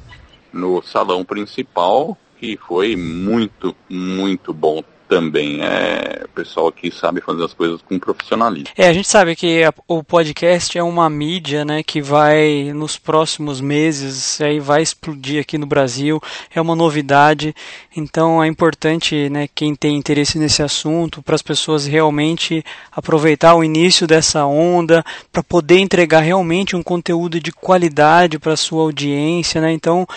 no 0.51 0.81
salão 0.81 1.24
principal, 1.24 2.17
que 2.39 2.58
foi 2.58 2.96
muito, 2.96 3.75
muito 3.89 4.53
bom 4.53 4.84
também. 5.10 5.62
É, 5.62 6.22
o 6.24 6.30
pessoal 6.30 6.68
aqui 6.68 6.92
sabe 6.92 7.20
fazer 7.20 7.44
as 7.44 7.54
coisas 7.54 7.82
com 7.82 7.98
profissionalismo. 7.98 8.70
É, 8.78 8.88
a 8.88 8.94
gente 8.94 9.08
sabe 9.08 9.36
que 9.36 9.63
a, 9.63 9.74
o 9.88 10.04
podcast 10.04 10.78
é 10.78 10.84
uma 10.84 11.10
mídia, 11.10 11.65
né, 11.65 11.82
que 11.82 12.02
vai 12.02 12.72
nos 12.74 12.98
próximos 12.98 13.60
meses 13.60 14.39
aí 14.39 14.60
vai 14.60 14.84
explodir 14.84 15.41
aqui 15.41 15.58
no 15.58 15.65
Brasil. 15.65 16.22
É 16.54 16.62
uma 16.62 16.76
novidade, 16.76 17.56
então 17.95 18.41
é 18.41 18.48
importante, 18.48 19.30
né, 19.30 19.50
quem 19.54 19.76
tem 19.76 19.98
interesse 19.98 20.38
nesse 20.38 20.62
assunto, 20.62 21.22
para 21.22 21.36
as 21.36 21.41
pessoas 21.41 21.88
realmente 21.88 22.63
aproveitar 22.91 23.56
o 23.56 23.63
início 23.63 24.06
dessa 24.06 24.45
onda, 24.45 25.04
para 25.32 25.41
poder 25.41 25.80
entregar 25.80 26.19
realmente 26.19 26.76
um 26.76 26.84
conteúdo 26.84 27.39
de 27.39 27.52
qualidade 27.52 28.38
para 28.38 28.56
sua 28.56 28.84
audiência, 28.84 29.60
né? 29.60 29.72
Então, 29.72 30.08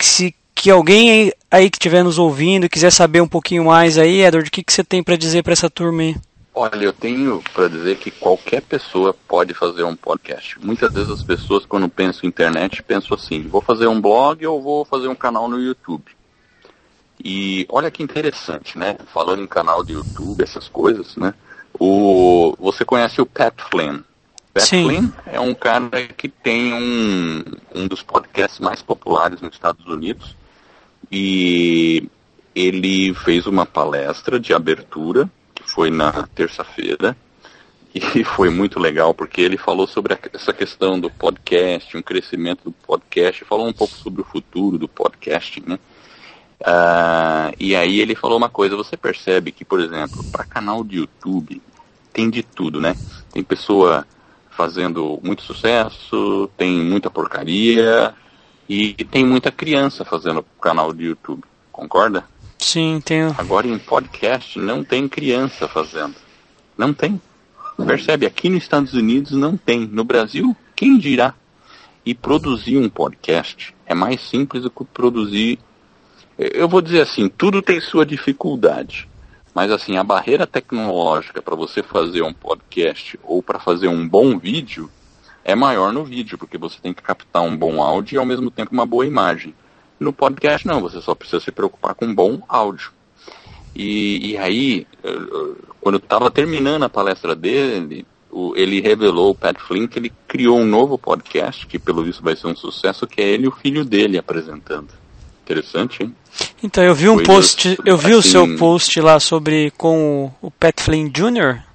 se 0.00 0.34
que 0.58 0.70
alguém 0.70 1.32
aí 1.48 1.70
que 1.70 1.76
estiver 1.76 2.02
nos 2.02 2.18
ouvindo 2.18 2.68
quiser 2.68 2.90
saber 2.90 3.20
um 3.20 3.28
pouquinho 3.28 3.66
mais 3.66 3.96
aí, 3.96 4.22
Edward, 4.22 4.48
o 4.48 4.50
que, 4.50 4.64
que 4.64 4.72
você 4.72 4.82
tem 4.82 5.04
para 5.04 5.16
dizer 5.16 5.44
para 5.44 5.52
essa 5.52 5.70
turma 5.70 6.02
aí? 6.02 6.16
Olha, 6.52 6.84
eu 6.84 6.92
tenho 6.92 7.40
para 7.54 7.68
dizer 7.68 7.96
que 7.96 8.10
qualquer 8.10 8.62
pessoa 8.62 9.14
pode 9.28 9.54
fazer 9.54 9.84
um 9.84 9.94
podcast. 9.94 10.58
Muitas 10.60 10.92
vezes 10.92 11.10
as 11.10 11.22
pessoas, 11.22 11.64
quando 11.64 11.88
pensam 11.88 12.22
em 12.24 12.26
internet, 12.26 12.82
pensam 12.82 13.16
assim: 13.16 13.46
vou 13.46 13.62
fazer 13.62 13.86
um 13.86 14.00
blog 14.00 14.44
ou 14.44 14.60
vou 14.60 14.84
fazer 14.84 15.06
um 15.06 15.14
canal 15.14 15.48
no 15.48 15.60
YouTube. 15.60 16.04
E 17.24 17.64
olha 17.68 17.88
que 17.88 18.02
interessante, 18.02 18.76
né? 18.76 18.96
Falando 19.14 19.42
em 19.42 19.46
canal 19.46 19.84
de 19.84 19.92
YouTube, 19.92 20.42
essas 20.42 20.66
coisas, 20.66 21.14
né? 21.14 21.34
O, 21.78 22.56
você 22.58 22.84
conhece 22.84 23.20
o 23.20 23.26
Pat 23.26 23.54
Flynn? 23.70 24.00
Pat 24.52 24.64
Sim. 24.64 24.84
Flynn 24.84 25.08
é 25.26 25.38
um 25.38 25.54
cara 25.54 26.08
que 26.16 26.28
tem 26.28 26.74
um, 26.74 27.44
um 27.72 27.86
dos 27.86 28.02
podcasts 28.02 28.58
mais 28.58 28.82
populares 28.82 29.40
nos 29.40 29.54
Estados 29.54 29.86
Unidos 29.86 30.36
e 31.10 32.08
ele 32.54 33.14
fez 33.14 33.46
uma 33.46 33.64
palestra 33.64 34.38
de 34.38 34.52
abertura, 34.52 35.30
que 35.54 35.62
foi 35.62 35.90
na 35.90 36.26
terça-feira, 36.34 37.16
e 37.94 38.24
foi 38.24 38.50
muito 38.50 38.78
legal, 38.78 39.14
porque 39.14 39.40
ele 39.40 39.56
falou 39.56 39.86
sobre 39.86 40.18
essa 40.32 40.52
questão 40.52 40.98
do 40.98 41.10
podcast, 41.10 41.96
um 41.96 42.02
crescimento 42.02 42.64
do 42.64 42.72
podcast, 42.72 43.44
falou 43.44 43.66
um 43.68 43.72
pouco 43.72 43.94
sobre 43.94 44.20
o 44.22 44.24
futuro 44.24 44.78
do 44.78 44.88
podcasting, 44.88 45.64
né? 45.66 45.78
Uh, 46.60 47.54
e 47.58 47.76
aí 47.76 48.00
ele 48.00 48.16
falou 48.16 48.36
uma 48.36 48.48
coisa, 48.48 48.76
você 48.76 48.96
percebe 48.96 49.52
que, 49.52 49.64
por 49.64 49.80
exemplo, 49.80 50.24
para 50.24 50.44
canal 50.44 50.82
de 50.82 50.96
YouTube 50.96 51.62
tem 52.12 52.28
de 52.28 52.42
tudo, 52.42 52.80
né? 52.80 52.96
Tem 53.32 53.44
pessoa 53.44 54.04
fazendo 54.50 55.20
muito 55.22 55.42
sucesso, 55.42 56.50
tem 56.56 56.82
muita 56.82 57.08
porcaria, 57.08 58.12
e 58.68 58.92
tem 58.92 59.24
muita 59.24 59.50
criança 59.50 60.04
fazendo 60.04 60.44
canal 60.60 60.92
de 60.92 61.04
YouTube, 61.04 61.42
concorda? 61.72 62.24
Sim, 62.58 63.00
tenho. 63.02 63.34
Agora 63.38 63.66
em 63.66 63.78
podcast 63.78 64.58
não 64.58 64.84
tem 64.84 65.08
criança 65.08 65.66
fazendo. 65.66 66.14
Não 66.76 66.92
tem. 66.92 67.20
Percebe? 67.86 68.26
Aqui 68.26 68.50
nos 68.50 68.62
Estados 68.62 68.92
Unidos 68.92 69.32
não 69.32 69.56
tem. 69.56 69.86
No 69.86 70.04
Brasil, 70.04 70.56
quem 70.74 70.98
dirá? 70.98 71.34
E 72.04 72.14
produzir 72.14 72.76
um 72.76 72.88
podcast 72.88 73.74
é 73.86 73.94
mais 73.94 74.20
simples 74.20 74.64
do 74.64 74.70
que 74.70 74.84
produzir. 74.84 75.58
Eu 76.36 76.68
vou 76.68 76.82
dizer 76.82 77.00
assim, 77.00 77.28
tudo 77.28 77.62
tem 77.62 77.80
sua 77.80 78.04
dificuldade. 78.04 79.08
Mas 79.54 79.70
assim, 79.70 79.96
a 79.96 80.04
barreira 80.04 80.46
tecnológica 80.46 81.40
para 81.40 81.56
você 81.56 81.82
fazer 81.82 82.22
um 82.22 82.32
podcast 82.32 83.18
ou 83.22 83.42
para 83.42 83.58
fazer 83.58 83.88
um 83.88 84.06
bom 84.06 84.38
vídeo 84.38 84.90
é 85.48 85.54
maior 85.54 85.94
no 85.94 86.04
vídeo, 86.04 86.36
porque 86.36 86.58
você 86.58 86.78
tem 86.78 86.92
que 86.92 87.02
captar 87.02 87.42
um 87.42 87.56
bom 87.56 87.82
áudio 87.82 88.16
e 88.16 88.18
ao 88.18 88.26
mesmo 88.26 88.50
tempo 88.50 88.70
uma 88.70 88.84
boa 88.84 89.06
imagem. 89.06 89.54
No 89.98 90.12
podcast 90.12 90.66
não, 90.66 90.78
você 90.82 91.00
só 91.00 91.14
precisa 91.14 91.40
se 91.40 91.50
preocupar 91.50 91.94
com 91.94 92.04
um 92.04 92.14
bom 92.14 92.42
áudio. 92.46 92.92
E, 93.74 94.32
e 94.32 94.36
aí, 94.36 94.86
quando 95.80 95.94
eu 95.94 96.04
estava 96.04 96.30
terminando 96.30 96.82
a 96.82 96.88
palestra 96.90 97.34
dele, 97.34 98.06
ele 98.56 98.82
revelou, 98.82 99.30
o 99.30 99.34
Pat 99.34 99.58
Flynn, 99.58 99.86
que 99.86 99.98
ele 99.98 100.12
criou 100.26 100.58
um 100.58 100.66
novo 100.66 100.98
podcast, 100.98 101.66
que 101.66 101.78
pelo 101.78 102.04
visto 102.04 102.22
vai 102.22 102.36
ser 102.36 102.46
um 102.46 102.54
sucesso, 102.54 103.06
que 103.06 103.22
é 103.22 103.28
ele 103.28 103.44
e 103.44 103.48
o 103.48 103.52
filho 103.52 103.86
dele 103.86 104.18
apresentando. 104.18 104.88
Interessante, 105.44 106.02
hein? 106.02 106.14
Então, 106.62 106.84
eu 106.84 106.94
vi 106.94 107.08
um 107.08 107.14
Coisas, 107.14 107.54
post, 107.54 107.78
eu 107.86 107.96
vi 107.96 108.12
assim, 108.12 108.18
o 108.18 108.22
seu 108.22 108.58
post 108.58 109.00
lá 109.00 109.18
sobre 109.18 109.72
com 109.78 110.30
o 110.42 110.50
Pat 110.50 110.78
Flynn 110.78 111.08
Jr., 111.08 111.67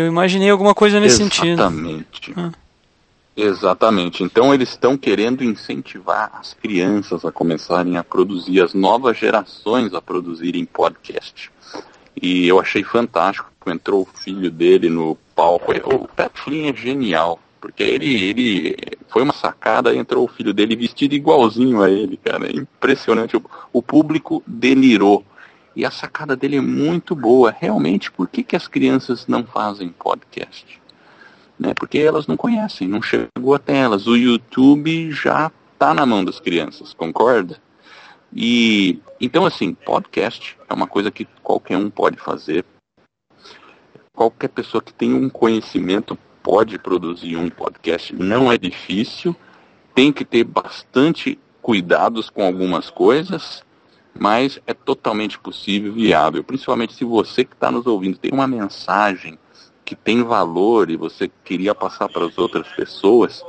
eu 0.00 0.06
imaginei 0.06 0.50
alguma 0.50 0.74
coisa 0.74 1.00
nesse 1.00 1.22
Exatamente. 1.22 1.36
sentido. 1.36 1.60
Exatamente. 1.60 2.34
Ah. 2.36 2.64
Exatamente. 3.36 4.22
Então 4.22 4.54
eles 4.54 4.70
estão 4.70 4.96
querendo 4.96 5.42
incentivar 5.42 6.30
as 6.34 6.54
crianças 6.54 7.24
a 7.24 7.32
começarem 7.32 7.96
a 7.96 8.04
produzir, 8.04 8.60
as 8.60 8.74
novas 8.74 9.18
gerações 9.18 9.92
a 9.92 10.00
produzirem 10.00 10.64
podcast. 10.64 11.50
E 12.20 12.46
eu 12.46 12.60
achei 12.60 12.84
fantástico. 12.84 13.50
Entrou 13.66 14.02
o 14.02 14.18
filho 14.20 14.50
dele 14.50 14.88
no 14.88 15.16
palco. 15.34 15.72
O 15.72 16.06
Pat 16.06 16.32
Flynn 16.34 16.68
é 16.68 16.74
genial. 16.74 17.40
Porque 17.60 17.82
ele, 17.82 18.22
ele 18.22 18.76
foi 19.08 19.22
uma 19.22 19.32
sacada, 19.32 19.94
entrou 19.94 20.24
o 20.24 20.28
filho 20.28 20.52
dele 20.52 20.76
vestido 20.76 21.14
igualzinho 21.14 21.82
a 21.82 21.90
ele, 21.90 22.18
cara. 22.18 22.54
Impressionante. 22.54 23.36
O, 23.36 23.42
o 23.72 23.82
público 23.82 24.42
delirou. 24.46 25.24
E 25.76 25.84
a 25.84 25.90
sacada 25.90 26.36
dele 26.36 26.56
é 26.56 26.60
muito 26.60 27.14
boa. 27.14 27.54
Realmente, 27.58 28.10
por 28.10 28.28
que, 28.28 28.42
que 28.42 28.56
as 28.56 28.68
crianças 28.68 29.26
não 29.26 29.44
fazem 29.44 29.88
podcast? 29.88 30.80
Né? 31.58 31.74
Porque 31.74 31.98
elas 31.98 32.26
não 32.26 32.36
conhecem, 32.36 32.86
não 32.86 33.02
chegou 33.02 33.54
até 33.54 33.76
elas. 33.76 34.06
O 34.06 34.16
YouTube 34.16 35.10
já 35.10 35.50
está 35.72 35.92
na 35.92 36.06
mão 36.06 36.24
das 36.24 36.38
crianças, 36.40 36.94
concorda? 36.94 37.60
E 38.32 39.00
então 39.20 39.46
assim, 39.46 39.74
podcast 39.74 40.56
é 40.68 40.74
uma 40.74 40.86
coisa 40.86 41.10
que 41.10 41.26
qualquer 41.42 41.76
um 41.76 41.88
pode 41.88 42.16
fazer. 42.18 42.64
Qualquer 44.12 44.48
pessoa 44.48 44.82
que 44.82 44.92
tem 44.92 45.12
um 45.12 45.28
conhecimento 45.28 46.16
pode 46.42 46.78
produzir 46.78 47.36
um 47.36 47.48
podcast. 47.48 48.14
Não 48.14 48.50
é 48.52 48.58
difícil. 48.58 49.34
Tem 49.94 50.12
que 50.12 50.24
ter 50.24 50.44
bastante 50.44 51.38
cuidados 51.62 52.28
com 52.28 52.44
algumas 52.44 52.90
coisas, 52.90 53.63
mas 54.18 54.60
é 54.66 54.72
totalmente 54.72 55.38
possível, 55.38 55.92
viável. 55.92 56.44
Principalmente 56.44 56.94
se 56.94 57.04
você 57.04 57.44
que 57.44 57.54
está 57.54 57.70
nos 57.70 57.86
ouvindo 57.86 58.18
tem 58.18 58.32
uma 58.32 58.46
mensagem 58.46 59.38
que 59.84 59.94
tem 59.94 60.22
valor 60.22 60.90
e 60.90 60.96
você 60.96 61.30
queria 61.44 61.74
passar 61.74 62.08
para 62.08 62.24
as 62.24 62.38
outras 62.38 62.66
pessoas, 62.68 63.44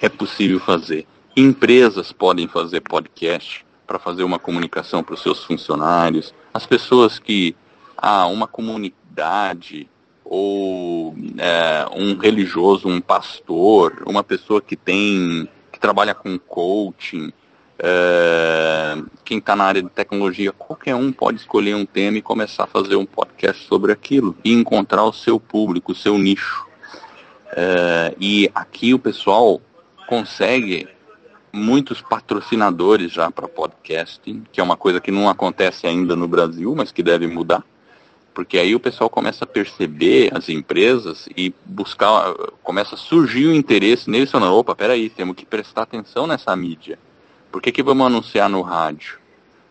é 0.00 0.08
possível 0.08 0.60
fazer. 0.60 1.06
Empresas 1.36 2.12
podem 2.12 2.48
fazer 2.48 2.80
podcast 2.80 3.66
para 3.86 3.98
fazer 3.98 4.24
uma 4.24 4.38
comunicação 4.38 5.02
para 5.02 5.14
os 5.14 5.22
seus 5.22 5.44
funcionários. 5.44 6.34
As 6.52 6.66
pessoas 6.66 7.18
que, 7.18 7.54
ah, 7.96 8.26
uma 8.26 8.46
comunidade 8.46 9.88
ou 10.24 11.14
é, 11.38 11.86
um 11.94 12.16
religioso, 12.16 12.88
um 12.88 13.00
pastor, 13.00 14.02
uma 14.06 14.24
pessoa 14.24 14.60
que 14.60 14.74
tem, 14.74 15.48
que 15.70 15.78
trabalha 15.78 16.14
com 16.14 16.38
coaching, 16.38 17.32
é, 17.78 18.96
quem 19.24 19.38
está 19.38 19.54
na 19.54 19.64
área 19.64 19.82
de 19.82 19.90
tecnologia, 19.90 20.52
qualquer 20.52 20.94
um 20.94 21.12
pode 21.12 21.38
escolher 21.38 21.74
um 21.74 21.84
tema 21.84 22.18
e 22.18 22.22
começar 22.22 22.64
a 22.64 22.66
fazer 22.66 22.96
um 22.96 23.04
podcast 23.04 23.66
sobre 23.66 23.92
aquilo 23.92 24.36
e 24.44 24.52
encontrar 24.52 25.04
o 25.04 25.12
seu 25.12 25.38
público, 25.38 25.92
o 25.92 25.94
seu 25.94 26.16
nicho. 26.16 26.66
É, 27.52 28.14
e 28.18 28.50
aqui 28.54 28.94
o 28.94 28.98
pessoal 28.98 29.60
consegue 30.08 30.88
muitos 31.52 32.00
patrocinadores 32.00 33.12
já 33.12 33.30
para 33.30 33.48
podcasting, 33.48 34.44
que 34.52 34.60
é 34.60 34.62
uma 34.62 34.76
coisa 34.76 35.00
que 35.00 35.10
não 35.10 35.28
acontece 35.28 35.86
ainda 35.86 36.14
no 36.14 36.28
Brasil, 36.28 36.74
mas 36.74 36.92
que 36.92 37.02
deve 37.02 37.26
mudar. 37.26 37.64
Porque 38.34 38.58
aí 38.58 38.74
o 38.74 38.80
pessoal 38.80 39.08
começa 39.08 39.44
a 39.44 39.48
perceber 39.48 40.30
as 40.34 40.50
empresas 40.50 41.26
e 41.34 41.54
buscar, 41.64 42.34
começa 42.62 42.94
a 42.94 42.98
surgir 42.98 43.46
o 43.46 43.54
interesse 43.54 44.10
neles, 44.10 44.30
falando, 44.30 44.54
opa, 44.54 44.74
peraí, 44.74 45.08
temos 45.08 45.34
que 45.34 45.46
prestar 45.46 45.82
atenção 45.82 46.26
nessa 46.26 46.54
mídia. 46.54 46.98
Por 47.56 47.62
que, 47.62 47.72
que 47.72 47.82
vamos 47.82 48.06
anunciar 48.06 48.50
no 48.50 48.60
rádio? 48.60 49.18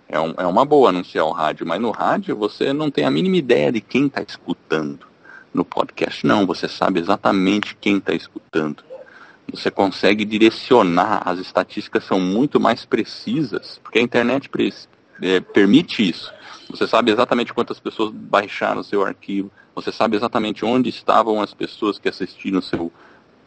É, 0.10 0.20
um, 0.20 0.34
é 0.38 0.48
uma 0.48 0.66
boa 0.66 0.90
anunciar 0.90 1.24
o 1.24 1.32
rádio, 1.32 1.68
mas 1.68 1.80
no 1.80 1.92
rádio 1.92 2.36
você 2.36 2.74
não 2.74 2.90
tem 2.90 3.06
a 3.06 3.12
mínima 3.12 3.38
ideia 3.38 3.72
de 3.72 3.80
quem 3.80 4.08
está 4.08 4.24
escutando. 4.24 5.06
No 5.54 5.64
podcast 5.64 6.26
não, 6.26 6.48
você 6.48 6.68
sabe 6.68 7.00
exatamente 7.00 7.78
quem 7.80 7.98
está 7.98 8.12
escutando 8.12 8.84
você 9.54 9.70
consegue 9.70 10.26
direcionar, 10.26 11.22
as 11.24 11.38
estatísticas 11.38 12.04
são 12.06 12.20
muito 12.20 12.60
mais 12.60 12.84
precisas, 12.84 13.80
porque 13.84 14.00
a 14.00 14.02
internet 14.02 14.50
é, 15.22 15.40
permite 15.40 16.10
isso. 16.10 16.34
Você 16.72 16.88
sabe 16.88 17.12
exatamente 17.12 17.54
quantas 17.54 17.80
pessoas 17.80 18.12
baixaram 18.12 18.82
o 18.82 18.84
seu 18.84 19.06
arquivo, 19.06 19.52
você 19.76 19.92
sabe 19.92 20.18
exatamente 20.18 20.66
onde 20.66 20.90
estavam 20.90 21.40
as 21.40 21.54
pessoas 21.54 22.00
que 22.00 22.10
assistiram 22.10 22.58
o 22.58 22.64
seu 22.64 22.92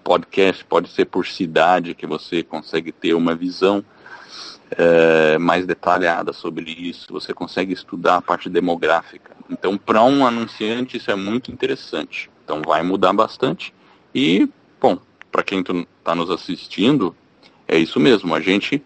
podcast, 0.04 0.64
pode 0.64 0.88
ser 0.90 1.06
por 1.06 1.26
cidade, 1.26 1.96
que 1.96 2.06
você 2.06 2.44
consegue 2.44 2.92
ter 2.92 3.14
uma 3.14 3.34
visão 3.34 3.84
é, 4.70 5.38
mais 5.38 5.66
detalhada 5.66 6.32
sobre 6.32 6.70
isso, 6.70 7.12
você 7.12 7.32
consegue 7.32 7.72
estudar 7.72 8.16
a 8.16 8.22
parte 8.22 8.48
demográfica. 8.48 9.36
Então, 9.50 9.78
para 9.78 10.02
um 10.02 10.26
anunciante, 10.26 10.96
isso 10.96 11.10
é 11.10 11.14
muito 11.14 11.50
interessante. 11.50 12.30
Então, 12.44 12.62
vai 12.64 12.82
mudar 12.82 13.12
bastante. 13.12 13.72
E, 14.14 14.48
bom, 14.80 14.98
para 15.30 15.42
quem 15.42 15.60
está 15.60 16.14
nos 16.14 16.30
assistindo, 16.30 17.14
é 17.66 17.78
isso 17.78 17.98
mesmo. 17.98 18.34
A 18.34 18.40
gente, 18.40 18.82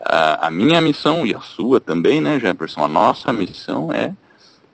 a, 0.00 0.48
a, 0.48 0.50
minha 0.50 0.80
missão 0.80 1.26
e 1.26 1.34
a 1.34 1.40
sua 1.40 1.80
também, 1.80 2.20
né, 2.20 2.38
Jefferson? 2.38 2.84
A 2.84 2.88
nossa 2.88 3.32
missão 3.32 3.92
é 3.92 4.14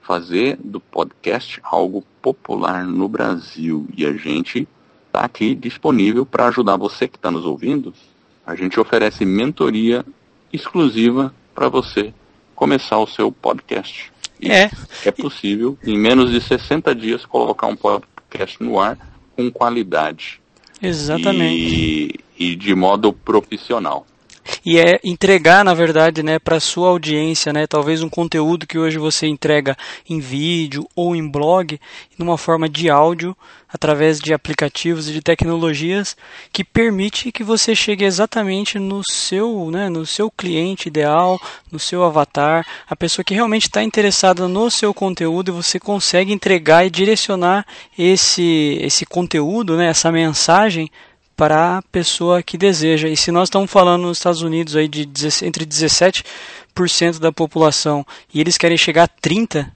fazer 0.01 0.57
do 0.61 0.79
podcast 0.79 1.61
algo 1.63 2.03
popular 2.21 2.85
no 2.85 3.07
Brasil. 3.07 3.87
E 3.95 4.05
a 4.05 4.13
gente 4.13 4.67
está 5.07 5.21
aqui 5.21 5.55
disponível 5.55 6.25
para 6.25 6.47
ajudar 6.47 6.75
você 6.75 7.07
que 7.07 7.15
está 7.15 7.31
nos 7.31 7.45
ouvindo. 7.45 7.93
A 8.45 8.55
gente 8.55 8.79
oferece 8.79 9.25
mentoria 9.25 10.05
exclusiva 10.53 11.33
para 11.53 11.67
você 11.67 12.13
começar 12.55 12.99
o 12.99 13.07
seu 13.07 13.31
podcast. 13.31 14.13
E 14.39 14.51
é. 14.51 14.69
É 15.03 15.11
possível, 15.11 15.77
em 15.83 15.97
menos 15.97 16.31
de 16.31 16.39
60 16.39 16.93
dias, 16.93 17.25
colocar 17.25 17.67
um 17.67 17.75
podcast 17.75 18.61
no 18.63 18.79
ar 18.79 18.97
com 19.35 19.51
qualidade. 19.51 20.39
Exatamente. 20.81 21.55
E, 21.57 22.19
e 22.37 22.55
de 22.55 22.75
modo 22.75 23.11
profissional 23.11 24.05
e 24.65 24.77
é 24.79 24.99
entregar, 25.03 25.63
na 25.63 25.73
verdade, 25.73 26.23
né, 26.23 26.39
para 26.39 26.59
sua 26.59 26.89
audiência, 26.89 27.53
né, 27.53 27.67
talvez 27.67 28.01
um 28.01 28.09
conteúdo 28.09 28.67
que 28.67 28.77
hoje 28.77 28.97
você 28.97 29.27
entrega 29.27 29.77
em 30.09 30.19
vídeo 30.19 30.87
ou 30.95 31.15
em 31.15 31.27
blog, 31.27 31.79
numa 32.17 32.37
forma 32.37 32.67
de 32.69 32.89
áudio, 32.89 33.35
através 33.73 34.19
de 34.19 34.33
aplicativos 34.33 35.09
e 35.09 35.13
de 35.13 35.21
tecnologias 35.21 36.15
que 36.51 36.63
permite 36.63 37.31
que 37.31 37.43
você 37.43 37.73
chegue 37.73 38.05
exatamente 38.05 38.77
no 38.77 39.01
seu, 39.09 39.71
né, 39.71 39.89
no 39.89 40.05
seu 40.05 40.29
cliente 40.29 40.87
ideal, 40.87 41.41
no 41.71 41.79
seu 41.79 42.03
avatar, 42.03 42.65
a 42.87 42.95
pessoa 42.95 43.25
que 43.25 43.33
realmente 43.33 43.63
está 43.63 43.81
interessada 43.81 44.47
no 44.47 44.69
seu 44.69 44.93
conteúdo 44.93 45.49
e 45.49 45.55
você 45.55 45.79
consegue 45.79 46.31
entregar 46.31 46.85
e 46.85 46.89
direcionar 46.89 47.65
esse 47.97 48.77
esse 48.81 49.05
conteúdo, 49.05 49.75
né, 49.75 49.87
essa 49.87 50.11
mensagem 50.11 50.91
para 51.35 51.77
a 51.77 51.81
pessoa 51.81 52.43
que 52.43 52.57
deseja. 52.57 53.07
E 53.07 53.17
se 53.17 53.31
nós 53.31 53.47
estamos 53.47 53.71
falando 53.71 54.03
nos 54.03 54.17
Estados 54.17 54.41
Unidos 54.41 54.75
aí 54.75 54.87
de 54.87 55.07
entre 55.43 55.65
17% 55.65 56.23
da 57.19 57.31
população 57.31 58.05
e 58.33 58.39
eles 58.39 58.57
querem 58.57 58.77
chegar 58.77 59.03
a 59.03 59.07
30%, 59.07 59.69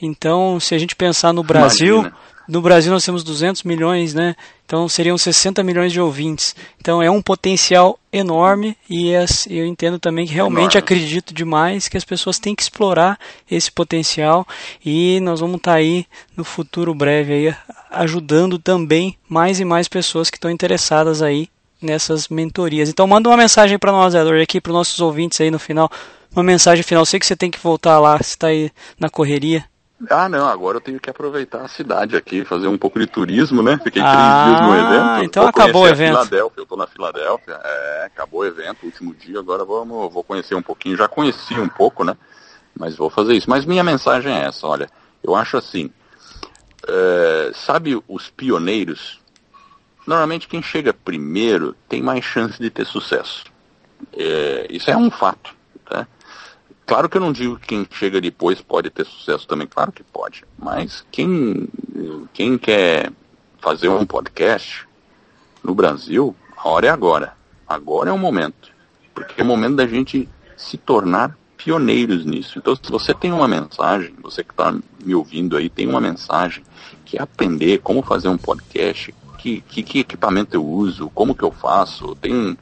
então 0.00 0.60
se 0.60 0.74
a 0.74 0.78
gente 0.78 0.94
pensar 0.94 1.32
no 1.32 1.42
Brasil, 1.42 2.00
Imagina. 2.00 2.16
No 2.48 2.62
Brasil 2.62 2.90
nós 2.90 3.04
temos 3.04 3.22
200 3.22 3.62
milhões, 3.62 4.14
né? 4.14 4.34
Então 4.64 4.88
seriam 4.88 5.18
60 5.18 5.62
milhões 5.62 5.92
de 5.92 6.00
ouvintes. 6.00 6.56
Então 6.80 7.02
é 7.02 7.10
um 7.10 7.20
potencial 7.20 7.98
enorme 8.10 8.74
e 8.88 9.10
eu 9.50 9.66
entendo 9.66 9.98
também 9.98 10.26
que 10.26 10.32
realmente 10.32 10.76
enorme. 10.76 10.78
acredito 10.78 11.34
demais 11.34 11.88
que 11.88 11.96
as 11.96 12.04
pessoas 12.04 12.38
têm 12.38 12.54
que 12.54 12.62
explorar 12.62 13.18
esse 13.50 13.70
potencial 13.70 14.46
e 14.84 15.20
nós 15.20 15.40
vamos 15.40 15.58
estar 15.58 15.72
tá 15.72 15.76
aí 15.76 16.06
no 16.34 16.42
futuro 16.42 16.94
breve 16.94 17.32
aí 17.34 17.56
ajudando 17.90 18.58
também 18.58 19.18
mais 19.28 19.60
e 19.60 19.64
mais 19.64 19.86
pessoas 19.86 20.30
que 20.30 20.38
estão 20.38 20.50
interessadas 20.50 21.20
aí 21.20 21.48
nessas 21.82 22.28
mentorias. 22.28 22.88
Então 22.88 23.06
manda 23.06 23.28
uma 23.28 23.36
mensagem 23.36 23.78
para 23.78 23.92
nós, 23.92 24.14
Edward, 24.14 24.42
aqui 24.42 24.60
para 24.60 24.70
os 24.70 24.76
nossos 24.76 25.00
ouvintes 25.00 25.38
aí 25.40 25.50
no 25.50 25.58
final. 25.58 25.90
Uma 26.34 26.42
mensagem 26.42 26.82
final. 26.82 27.04
Sei 27.04 27.20
que 27.20 27.26
você 27.26 27.36
tem 27.36 27.50
que 27.50 27.58
voltar 27.58 27.98
lá, 27.98 28.16
você 28.16 28.30
está 28.30 28.46
aí 28.48 28.70
na 28.98 29.08
correria. 29.08 29.64
Ah, 30.08 30.28
não, 30.28 30.48
agora 30.48 30.76
eu 30.76 30.80
tenho 30.80 31.00
que 31.00 31.10
aproveitar 31.10 31.62
a 31.62 31.68
cidade 31.68 32.16
aqui, 32.16 32.44
fazer 32.44 32.68
um 32.68 32.78
pouco 32.78 33.00
de 33.00 33.06
turismo, 33.06 33.62
né? 33.62 33.76
Fiquei 33.78 34.00
três 34.00 34.16
ah, 34.16 34.44
dias 34.46 34.60
no 34.60 34.76
evento. 34.76 35.24
Então 35.24 35.42
vou 35.42 35.50
acabou 35.50 35.82
o 35.82 35.88
evento. 35.88 36.12
Filadélfia, 36.12 36.60
eu 36.60 36.62
estou 36.62 36.78
na 36.78 36.86
Filadélfia, 36.86 37.60
é, 37.64 38.04
acabou 38.06 38.40
o 38.40 38.44
evento, 38.44 38.84
último 38.84 39.12
dia, 39.12 39.40
agora 39.40 39.64
vamos, 39.64 40.12
vou 40.12 40.22
conhecer 40.22 40.54
um 40.54 40.62
pouquinho. 40.62 40.96
Já 40.96 41.08
conheci 41.08 41.54
um 41.58 41.68
pouco, 41.68 42.04
né? 42.04 42.16
Mas 42.78 42.96
vou 42.96 43.10
fazer 43.10 43.34
isso. 43.34 43.50
Mas 43.50 43.64
minha 43.64 43.82
mensagem 43.82 44.32
é 44.32 44.44
essa, 44.44 44.68
olha, 44.68 44.88
eu 45.20 45.34
acho 45.34 45.56
assim, 45.56 45.90
é, 46.86 47.50
sabe 47.52 48.00
os 48.06 48.30
pioneiros? 48.30 49.20
Normalmente 50.06 50.46
quem 50.46 50.62
chega 50.62 50.94
primeiro 50.94 51.74
tem 51.88 52.00
mais 52.00 52.24
chance 52.24 52.56
de 52.58 52.70
ter 52.70 52.86
sucesso. 52.86 53.44
É, 54.16 54.68
isso 54.70 54.88
é 54.90 54.96
um 54.96 55.10
fato, 55.10 55.54
tá? 55.84 56.06
Claro 56.88 57.06
que 57.06 57.18
eu 57.18 57.20
não 57.20 57.32
digo 57.32 57.58
que 57.58 57.66
quem 57.66 57.86
chega 57.90 58.18
depois 58.18 58.62
pode 58.62 58.88
ter 58.88 59.04
sucesso 59.04 59.46
também, 59.46 59.66
claro 59.66 59.92
que 59.92 60.02
pode. 60.02 60.42
Mas 60.58 61.04
quem, 61.12 61.68
quem 62.32 62.56
quer 62.56 63.12
fazer 63.60 63.90
um 63.90 64.06
podcast 64.06 64.88
no 65.62 65.74
Brasil, 65.74 66.34
a 66.56 66.66
hora 66.66 66.86
é 66.86 66.90
agora. 66.90 67.34
Agora 67.68 68.08
é 68.08 68.12
o 68.12 68.16
momento. 68.16 68.70
Porque 69.14 69.38
é 69.38 69.44
o 69.44 69.46
momento 69.46 69.76
da 69.76 69.86
gente 69.86 70.26
se 70.56 70.78
tornar 70.78 71.36
pioneiros 71.58 72.24
nisso. 72.24 72.58
Então, 72.58 72.74
se 72.74 72.90
você 72.90 73.12
tem 73.12 73.34
uma 73.34 73.46
mensagem, 73.46 74.14
você 74.22 74.42
que 74.42 74.52
está 74.52 74.74
me 75.04 75.14
ouvindo 75.14 75.58
aí, 75.58 75.68
tem 75.68 75.86
uma 75.86 76.00
mensagem 76.00 76.64
que 77.04 77.18
é 77.18 77.22
aprender 77.22 77.80
como 77.82 78.00
fazer 78.00 78.28
um 78.28 78.38
podcast, 78.38 79.14
que, 79.36 79.60
que, 79.60 79.82
que 79.82 79.98
equipamento 79.98 80.56
eu 80.56 80.64
uso, 80.64 81.10
como 81.10 81.34
que 81.34 81.44
eu 81.44 81.52
faço, 81.52 82.16
tem 82.16 82.56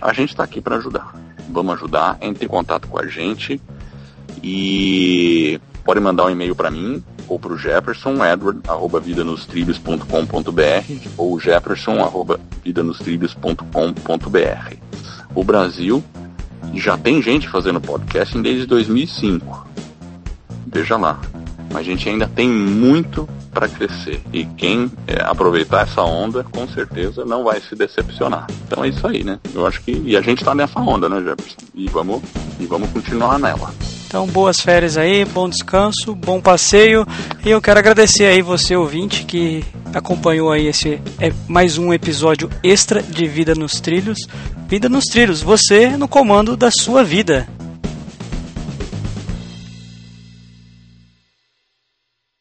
a 0.00 0.14
gente 0.14 0.30
está 0.30 0.44
aqui 0.44 0.62
para 0.62 0.76
ajudar. 0.76 1.12
Vamos 1.50 1.74
ajudar, 1.74 2.18
entre 2.20 2.44
em 2.44 2.48
contato 2.48 2.88
com 2.88 2.98
a 2.98 3.06
gente. 3.06 3.60
E, 4.42 5.60
pode 5.84 6.00
mandar 6.00 6.26
um 6.26 6.30
e-mail 6.30 6.54
para 6.54 6.70
mim 6.70 7.02
ou 7.28 7.38
para 7.38 7.52
o 7.52 7.58
Jefferson, 7.58 8.24
edward, 8.24 8.60
arroba 8.66 8.98
vidanostrilhos.com.br 8.98 11.08
ou 11.16 11.38
jefferson, 11.38 12.00
arroba 12.00 12.40
vidanostrilhos.com.br. 12.64 14.74
O 15.34 15.44
Brasil 15.44 16.02
já 16.74 16.98
tem 16.98 17.22
gente 17.22 17.48
fazendo 17.48 17.80
podcasting 17.80 18.42
desde 18.42 18.66
2005. 18.66 19.68
Veja 20.66 20.96
lá. 20.96 21.20
Mas 21.72 21.80
a 21.80 21.82
gente 21.82 22.08
ainda 22.08 22.26
tem 22.26 22.48
muito 22.48 23.28
para 23.52 23.68
crescer. 23.68 24.20
E 24.32 24.44
quem 24.44 24.90
é, 25.06 25.20
aproveitar 25.22 25.82
essa 25.82 26.02
onda, 26.02 26.44
com 26.44 26.68
certeza 26.68 27.24
não 27.24 27.44
vai 27.44 27.60
se 27.60 27.74
decepcionar. 27.74 28.46
Então 28.66 28.84
é 28.84 28.88
isso 28.88 29.06
aí, 29.06 29.24
né? 29.24 29.38
Eu 29.54 29.66
acho 29.66 29.80
que. 29.82 29.92
E 29.92 30.16
a 30.16 30.20
gente 30.20 30.38
está 30.38 30.54
nessa 30.54 30.80
onda, 30.80 31.08
né, 31.08 31.20
Jefferson? 31.20 31.56
E 31.74 31.88
vamos, 31.88 32.22
e 32.58 32.66
vamos 32.66 32.90
continuar 32.90 33.38
nela. 33.38 33.72
Então, 34.10 34.26
boas 34.26 34.60
férias 34.60 34.96
aí, 34.96 35.24
bom 35.24 35.48
descanso, 35.48 36.16
bom 36.16 36.40
passeio. 36.40 37.06
E 37.44 37.50
eu 37.50 37.62
quero 37.62 37.78
agradecer 37.78 38.24
aí 38.24 38.42
você, 38.42 38.74
ouvinte, 38.74 39.24
que 39.24 39.64
acompanhou 39.94 40.50
aí 40.50 40.66
esse 40.66 41.00
é 41.20 41.32
mais 41.46 41.78
um 41.78 41.92
episódio 41.92 42.50
extra 42.60 43.00
de 43.00 43.28
Vida 43.28 43.54
nos 43.54 43.80
Trilhos. 43.80 44.18
Vida 44.66 44.88
nos 44.88 45.04
Trilhos, 45.04 45.42
você 45.42 45.96
no 45.96 46.08
comando 46.08 46.56
da 46.56 46.72
sua 46.72 47.04
vida. 47.04 47.46